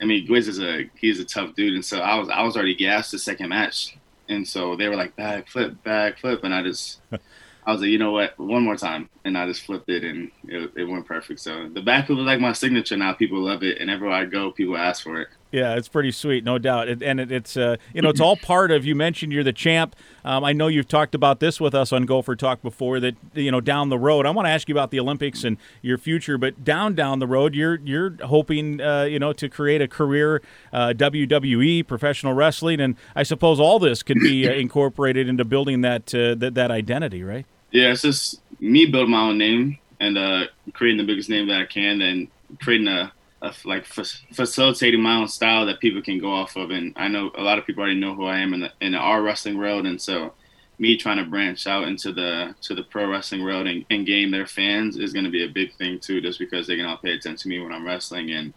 I 0.00 0.04
mean 0.04 0.26
Gwiz 0.26 0.48
is 0.48 0.60
a 0.60 0.90
he's 0.94 1.20
a 1.20 1.24
tough 1.24 1.54
dude. 1.54 1.74
And 1.74 1.84
so 1.84 2.00
I 2.00 2.16
was 2.16 2.28
I 2.28 2.42
was 2.42 2.56
already 2.56 2.74
gassed 2.74 3.12
the 3.12 3.18
second 3.18 3.48
match. 3.48 3.96
And 4.28 4.46
so 4.46 4.76
they 4.76 4.88
were 4.88 4.96
like 4.96 5.16
backflip, 5.16 5.78
backflip, 5.84 6.44
and 6.44 6.54
I 6.54 6.62
just 6.62 7.00
I 7.12 7.18
I 7.66 7.72
was 7.72 7.82
like, 7.82 7.90
you 7.90 7.98
know 7.98 8.12
what, 8.12 8.38
one 8.38 8.64
more 8.64 8.76
time, 8.76 9.08
and 9.24 9.36
I 9.36 9.46
just 9.46 9.64
flipped 9.64 9.88
it, 9.90 10.02
and 10.02 10.30
it, 10.48 10.72
it 10.76 10.84
went 10.84 11.06
perfect. 11.06 11.40
So 11.40 11.68
the 11.68 11.80
backflip 11.80 12.18
is 12.18 12.26
like 12.26 12.40
my 12.40 12.52
signature 12.52 12.96
now. 12.96 13.12
People 13.12 13.40
love 13.40 13.62
it, 13.62 13.78
and 13.78 13.90
everywhere 13.90 14.16
I 14.16 14.24
go, 14.24 14.50
people 14.50 14.76
ask 14.76 15.02
for 15.02 15.20
it. 15.20 15.28
Yeah, 15.52 15.74
it's 15.74 15.88
pretty 15.88 16.12
sweet, 16.12 16.44
no 16.44 16.58
doubt. 16.58 16.88
It, 16.88 17.02
and 17.02 17.18
it, 17.18 17.32
it's 17.32 17.56
uh, 17.56 17.76
you 17.92 18.02
know 18.02 18.08
it's 18.08 18.20
all 18.20 18.36
part 18.36 18.70
of. 18.70 18.84
You 18.84 18.94
mentioned 18.94 19.32
you're 19.32 19.42
the 19.42 19.52
champ. 19.52 19.96
Um, 20.24 20.44
I 20.44 20.52
know 20.52 20.68
you've 20.68 20.86
talked 20.86 21.12
about 21.14 21.40
this 21.40 21.60
with 21.60 21.74
us 21.74 21.92
on 21.92 22.06
Gopher 22.06 22.36
Talk 22.36 22.62
before. 22.62 23.00
That 23.00 23.16
you 23.34 23.50
know 23.50 23.60
down 23.60 23.88
the 23.88 23.98
road, 23.98 24.26
I 24.26 24.30
want 24.30 24.46
to 24.46 24.50
ask 24.50 24.68
you 24.68 24.74
about 24.74 24.92
the 24.92 25.00
Olympics 25.00 25.42
and 25.42 25.56
your 25.82 25.98
future. 25.98 26.38
But 26.38 26.62
down 26.62 26.94
down 26.94 27.18
the 27.18 27.26
road, 27.26 27.56
you're 27.56 27.80
you're 27.80 28.14
hoping 28.24 28.80
uh, 28.80 29.02
you 29.04 29.18
know 29.18 29.32
to 29.32 29.48
create 29.48 29.82
a 29.82 29.88
career 29.88 30.40
uh, 30.72 30.92
WWE 30.96 31.84
professional 31.84 32.32
wrestling, 32.32 32.80
and 32.80 32.94
I 33.16 33.24
suppose 33.24 33.58
all 33.58 33.80
this 33.80 34.04
can 34.04 34.20
be 34.20 34.48
uh, 34.48 34.52
incorporated 34.52 35.28
into 35.28 35.44
building 35.44 35.80
that, 35.80 36.14
uh, 36.14 36.36
that 36.36 36.54
that 36.54 36.70
identity, 36.70 37.24
right? 37.24 37.44
Yeah, 37.72 37.90
it's 37.90 38.02
just 38.02 38.40
me 38.60 38.86
building 38.86 39.10
my 39.10 39.22
own 39.22 39.38
name 39.38 39.78
and 39.98 40.16
uh, 40.16 40.44
creating 40.74 40.98
the 40.98 41.04
biggest 41.04 41.28
name 41.28 41.48
that 41.48 41.60
I 41.60 41.66
can, 41.66 42.00
and 42.02 42.28
creating 42.60 42.86
a 42.86 43.12
of 43.42 43.64
like 43.64 43.84
facilitating 43.86 45.00
my 45.00 45.16
own 45.16 45.28
style 45.28 45.66
that 45.66 45.80
people 45.80 46.02
can 46.02 46.18
go 46.18 46.30
off 46.32 46.56
of. 46.56 46.70
And 46.70 46.92
I 46.96 47.08
know 47.08 47.30
a 47.36 47.42
lot 47.42 47.58
of 47.58 47.66
people 47.66 47.82
already 47.82 47.98
know 47.98 48.14
who 48.14 48.26
I 48.26 48.38
am 48.38 48.54
in 48.54 48.60
the 48.60 48.72
in 48.80 48.92
the 48.92 48.98
R 48.98 49.22
wrestling 49.22 49.58
world, 49.58 49.86
and 49.86 50.00
so 50.00 50.34
me 50.78 50.96
trying 50.96 51.18
to 51.18 51.24
branch 51.24 51.66
out 51.66 51.86
into 51.88 52.12
the 52.12 52.54
to 52.62 52.74
the 52.74 52.82
pro 52.82 53.10
wrestling 53.10 53.42
world 53.44 53.66
and, 53.66 53.84
and 53.90 54.06
gain 54.06 54.30
their 54.30 54.46
fans 54.46 54.96
is 54.96 55.12
going 55.12 55.24
to 55.26 55.30
be 55.30 55.44
a 55.44 55.48
big 55.48 55.74
thing 55.76 55.98
too, 55.98 56.20
just 56.20 56.38
because 56.38 56.66
they 56.66 56.76
can 56.76 56.86
all 56.86 56.96
pay 56.96 57.12
attention 57.12 57.36
to 57.36 57.48
me 57.48 57.60
when 57.60 57.72
I'm 57.72 57.86
wrestling 57.86 58.30
and 58.30 58.54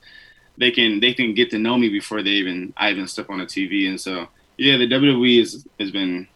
they 0.58 0.72
can 0.72 1.00
they 1.00 1.14
can 1.14 1.34
get 1.34 1.50
to 1.52 1.60
know 1.60 1.78
me 1.78 1.90
before 1.90 2.22
they 2.22 2.32
even 2.32 2.74
I 2.78 2.92
even 2.92 3.08
step 3.08 3.30
on 3.30 3.42
a 3.42 3.46
TV. 3.46 3.88
And 3.88 4.00
so 4.00 4.28
yeah, 4.58 4.78
the 4.78 4.88
WWE 4.88 5.42
is, 5.42 5.66
has 5.80 5.92
been 5.92 6.28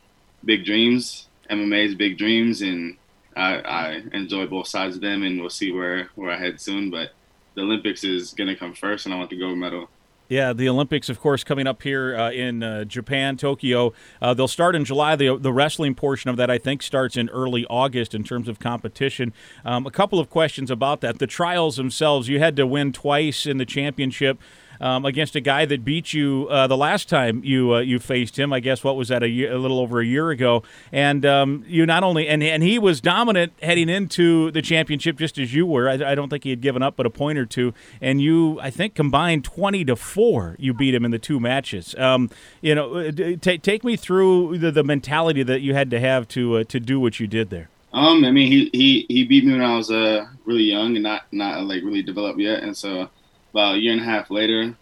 big 0.44 0.66
dreams. 0.66 1.28
MMA's 1.50 1.96
big 1.96 2.18
dreams, 2.18 2.62
and 2.62 2.98
I, 3.36 3.60
I 3.60 4.04
enjoy 4.12 4.48
both 4.48 4.68
sides 4.68 4.96
of 4.96 5.02
them, 5.02 5.24
and 5.24 5.40
we'll 5.40 5.50
see 5.50 5.72
where 5.72 6.10
where 6.16 6.32
I 6.32 6.38
head 6.38 6.60
soon. 6.60 6.90
But 6.90 7.12
the 7.58 7.64
Olympics 7.64 8.04
is 8.04 8.34
going 8.34 8.48
to 8.48 8.56
come 8.56 8.74
first, 8.74 9.06
and 9.06 9.14
I 9.14 9.18
want 9.18 9.32
the 9.32 9.38
gold 9.38 9.58
medal. 9.58 9.90
Yeah, 10.30 10.54
the 10.54 10.70
Olympics, 10.70 11.10
of 11.10 11.20
course, 11.20 11.44
coming 11.44 11.68
up 11.68 11.82
here 11.82 12.16
uh, 12.16 12.32
in 12.32 12.62
uh, 12.62 12.84
Japan, 12.84 13.36
Tokyo. 13.38 13.94
Uh, 14.22 14.34
they'll 14.34 14.48
start 14.48 14.76
in 14.76 14.86
July. 14.86 15.16
The, 15.16 15.38
the 15.38 15.54
wrestling 15.54 15.96
portion 15.96 16.30
of 16.30 16.38
that, 16.38 16.52
I 16.52 16.58
think, 16.58 16.84
starts 16.84 17.18
in 17.18 17.30
early 17.30 17.66
August 17.70 18.14
in 18.14 18.24
terms 18.24 18.48
of 18.48 18.60
competition. 18.60 19.34
Um, 19.66 19.88
a 19.88 19.92
couple 19.92 20.20
of 20.20 20.30
questions 20.30 20.70
about 20.70 21.02
that. 21.02 21.18
The 21.20 21.28
trials 21.28 21.78
themselves, 21.78 22.28
you 22.28 22.40
had 22.40 22.56
to 22.58 22.68
win 22.68 22.92
twice 22.94 23.46
in 23.46 23.58
the 23.58 23.66
championship 23.66 24.38
um, 24.80 25.06
against 25.06 25.36
a 25.36 25.42
guy 25.42 25.66
that 25.66 25.84
beat 25.84 26.14
you 26.14 26.48
uh, 26.50 26.68
the 26.68 26.78
last 26.78 27.10
time 27.10 27.42
you 27.44 27.76
uh, 27.76 27.80
you 27.80 28.00
faced 28.00 28.38
him. 28.38 28.54
I 28.54 28.60
guess 28.60 28.84
what 28.84 28.96
was 28.96 29.08
that 29.10 29.24
a, 29.24 29.30
year, 29.30 29.54
a 29.54 29.58
little 29.58 29.80
over 29.80 30.00
a 30.00 30.06
year 30.06 30.30
ago, 30.30 30.64
and 30.92 31.26
um, 31.26 31.64
you 31.68 31.86
not 31.86 32.04
only 32.04 32.28
and 32.28 32.44
and 32.44 32.64
he 32.64 32.80
was 32.80 33.02
dominant 33.02 33.54
heading 33.62 33.90
into 33.90 34.52
the 34.52 34.62
championship 34.62 35.18
just 35.18 35.38
as 35.38 35.54
you 35.54 35.66
were. 35.66 35.90
I, 35.90 36.12
I, 36.12 36.16
don't 36.16 36.30
think 36.30 36.44
he 36.44 36.50
had 36.50 36.62
given 36.62 36.82
up 36.82 36.96
but 36.96 37.06
a 37.06 37.10
point 37.10 37.38
or 37.38 37.46
two, 37.46 37.74
and 38.02 38.22
you 38.22 38.60
I 38.60 38.70
think 38.70 38.96
combined 38.96 39.44
twenty 39.44 39.84
to 39.86 39.96
four. 39.96 40.56
You 40.60 40.74
beat 40.74 40.94
him 40.94 41.06
in 41.06 41.12
the 41.12 41.20
two 41.20 41.40
matches. 41.40 41.96
Um, 41.96 42.30
you 42.62 42.76
know, 42.76 42.96
uh, 42.96 43.12
t- 43.12 43.58
take 43.58 43.84
me 43.84 43.96
through 43.96 44.58
the, 44.58 44.72
the 44.72 44.84
mentality 44.84 45.44
that 45.44 45.62
you 45.62 45.74
had 45.74 45.90
to 45.92 46.00
have 46.00 46.28
to 46.30 46.58
uh, 46.58 46.64
to 46.66 46.80
do 46.80 47.00
what 47.00 47.20
you 47.20 47.28
did 47.28 47.50
there. 47.50 47.70
Um, 47.94 48.26
I 48.26 48.32
mean, 48.32 48.52
he, 48.52 48.70
he, 48.74 49.06
he 49.08 49.24
beat 49.24 49.46
me 49.46 49.54
when 49.54 49.62
I 49.62 49.76
was 49.76 49.90
uh 49.90 50.26
really 50.46 50.64
young 50.64 50.96
and 50.96 51.04
not 51.04 51.24
not 51.32 51.64
like 51.64 51.84
really 51.84 52.04
developed 52.04 52.40
yet, 52.40 52.64
and 52.64 52.76
so 52.76 53.10
about 53.52 53.76
a 53.76 53.80
year 53.80 53.94
and 53.94 54.02
a 54.02 54.06
half 54.06 54.30
later, 54.30 54.76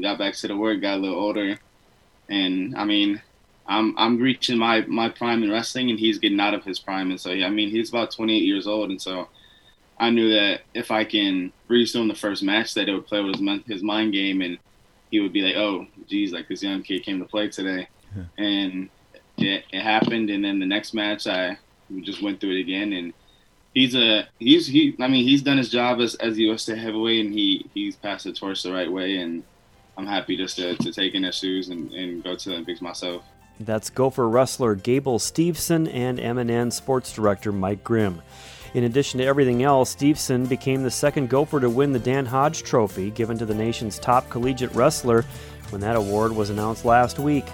got 0.00 0.18
back 0.18 0.34
to 0.34 0.48
the 0.48 0.56
work, 0.56 0.80
got 0.80 0.98
a 0.98 1.00
little 1.00 1.18
older, 1.18 1.58
and 2.28 2.76
I 2.76 2.84
mean, 2.84 3.20
I'm 3.66 3.96
I'm 3.98 4.18
reaching 4.18 4.58
my 4.58 4.82
my 4.82 5.08
prime 5.08 5.42
in 5.42 5.50
wrestling, 5.50 5.90
and 5.90 5.98
he's 5.98 6.18
getting 6.18 6.40
out 6.40 6.54
of 6.54 6.64
his 6.64 6.78
prime, 6.78 7.10
and 7.10 7.20
so 7.20 7.30
yeah, 7.30 7.46
I 7.46 7.50
mean, 7.50 7.70
he's 7.70 7.90
about 7.90 8.10
28 8.10 8.42
years 8.42 8.66
old, 8.66 8.90
and 8.90 9.00
so 9.00 9.28
I 9.98 10.10
knew 10.10 10.30
that 10.30 10.62
if 10.74 10.90
I 10.90 11.04
can 11.04 11.52
reach 11.68 11.94
him 11.94 12.08
the 12.08 12.14
first 12.14 12.42
match, 12.42 12.74
that 12.74 12.88
it 12.88 12.94
would 12.94 13.06
play 13.06 13.20
with 13.20 13.36
his 13.36 13.60
his 13.66 13.82
mind 13.82 14.12
game, 14.12 14.42
and 14.42 14.58
he 15.10 15.20
would 15.20 15.32
be 15.32 15.42
like, 15.42 15.56
oh, 15.56 15.86
geez, 16.08 16.32
like 16.32 16.48
this 16.48 16.62
young 16.62 16.82
kid 16.82 17.04
came 17.04 17.18
to 17.18 17.24
play 17.24 17.48
today, 17.48 17.88
and 18.38 18.88
it, 19.38 19.64
it 19.72 19.82
happened, 19.82 20.30
and 20.30 20.44
then 20.44 20.58
the 20.58 20.66
next 20.66 20.94
match, 20.94 21.26
I 21.26 21.58
just 22.02 22.22
went 22.22 22.40
through 22.40 22.56
it 22.56 22.60
again, 22.60 22.92
and 22.92 23.12
he's 23.74 23.94
a 23.94 24.28
he's 24.38 24.66
he. 24.66 24.96
I 25.00 25.08
mean, 25.08 25.24
he's 25.24 25.42
done 25.42 25.58
his 25.58 25.68
job 25.68 26.00
as 26.00 26.14
as 26.16 26.38
USA 26.38 26.76
heavyweight, 26.76 27.24
and 27.24 27.34
he 27.34 27.66
he's 27.74 27.96
passed 27.96 28.24
the 28.24 28.32
torch 28.32 28.62
the 28.62 28.72
right 28.72 28.90
way. 28.90 29.16
And 29.16 29.42
I'm 29.96 30.06
happy 30.06 30.36
just 30.36 30.56
to, 30.56 30.76
to 30.76 30.92
take 30.92 31.14
in 31.14 31.22
his 31.22 31.36
shoes 31.36 31.68
and, 31.68 31.92
and 31.92 32.24
go 32.24 32.34
to 32.34 32.48
the 32.48 32.54
Olympics 32.54 32.80
myself. 32.80 33.22
That's 33.58 33.90
Gopher 33.90 34.28
wrestler 34.28 34.74
Gable 34.74 35.18
Steveson 35.18 35.92
and 35.92 36.18
MNN 36.18 36.72
sports 36.72 37.12
director 37.12 37.52
Mike 37.52 37.84
Grimm. 37.84 38.22
In 38.72 38.84
addition 38.84 39.18
to 39.18 39.26
everything 39.26 39.64
else, 39.64 39.94
Steveson 39.94 40.48
became 40.48 40.82
the 40.82 40.90
second 40.90 41.28
Gopher 41.28 41.60
to 41.60 41.68
win 41.68 41.92
the 41.92 41.98
Dan 41.98 42.24
Hodge 42.24 42.62
Trophy, 42.62 43.10
given 43.10 43.36
to 43.36 43.44
the 43.44 43.54
nation's 43.54 43.98
top 43.98 44.30
collegiate 44.30 44.72
wrestler, 44.74 45.24
when 45.70 45.80
that 45.80 45.96
award 45.96 46.32
was 46.32 46.50
announced 46.50 46.84
last 46.84 47.18
week. 47.18 47.44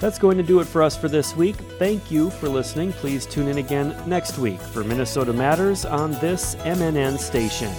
That's 0.00 0.18
going 0.18 0.38
to 0.38 0.42
do 0.42 0.60
it 0.60 0.64
for 0.66 0.82
us 0.82 0.96
for 0.96 1.08
this 1.08 1.36
week. 1.36 1.56
Thank 1.78 2.10
you 2.10 2.30
for 2.30 2.48
listening. 2.48 2.92
Please 2.94 3.26
tune 3.26 3.48
in 3.48 3.58
again 3.58 3.94
next 4.06 4.38
week 4.38 4.60
for 4.60 4.82
Minnesota 4.82 5.32
Matters 5.32 5.84
on 5.84 6.12
this 6.12 6.54
MNN 6.56 7.18
station. 7.18 7.70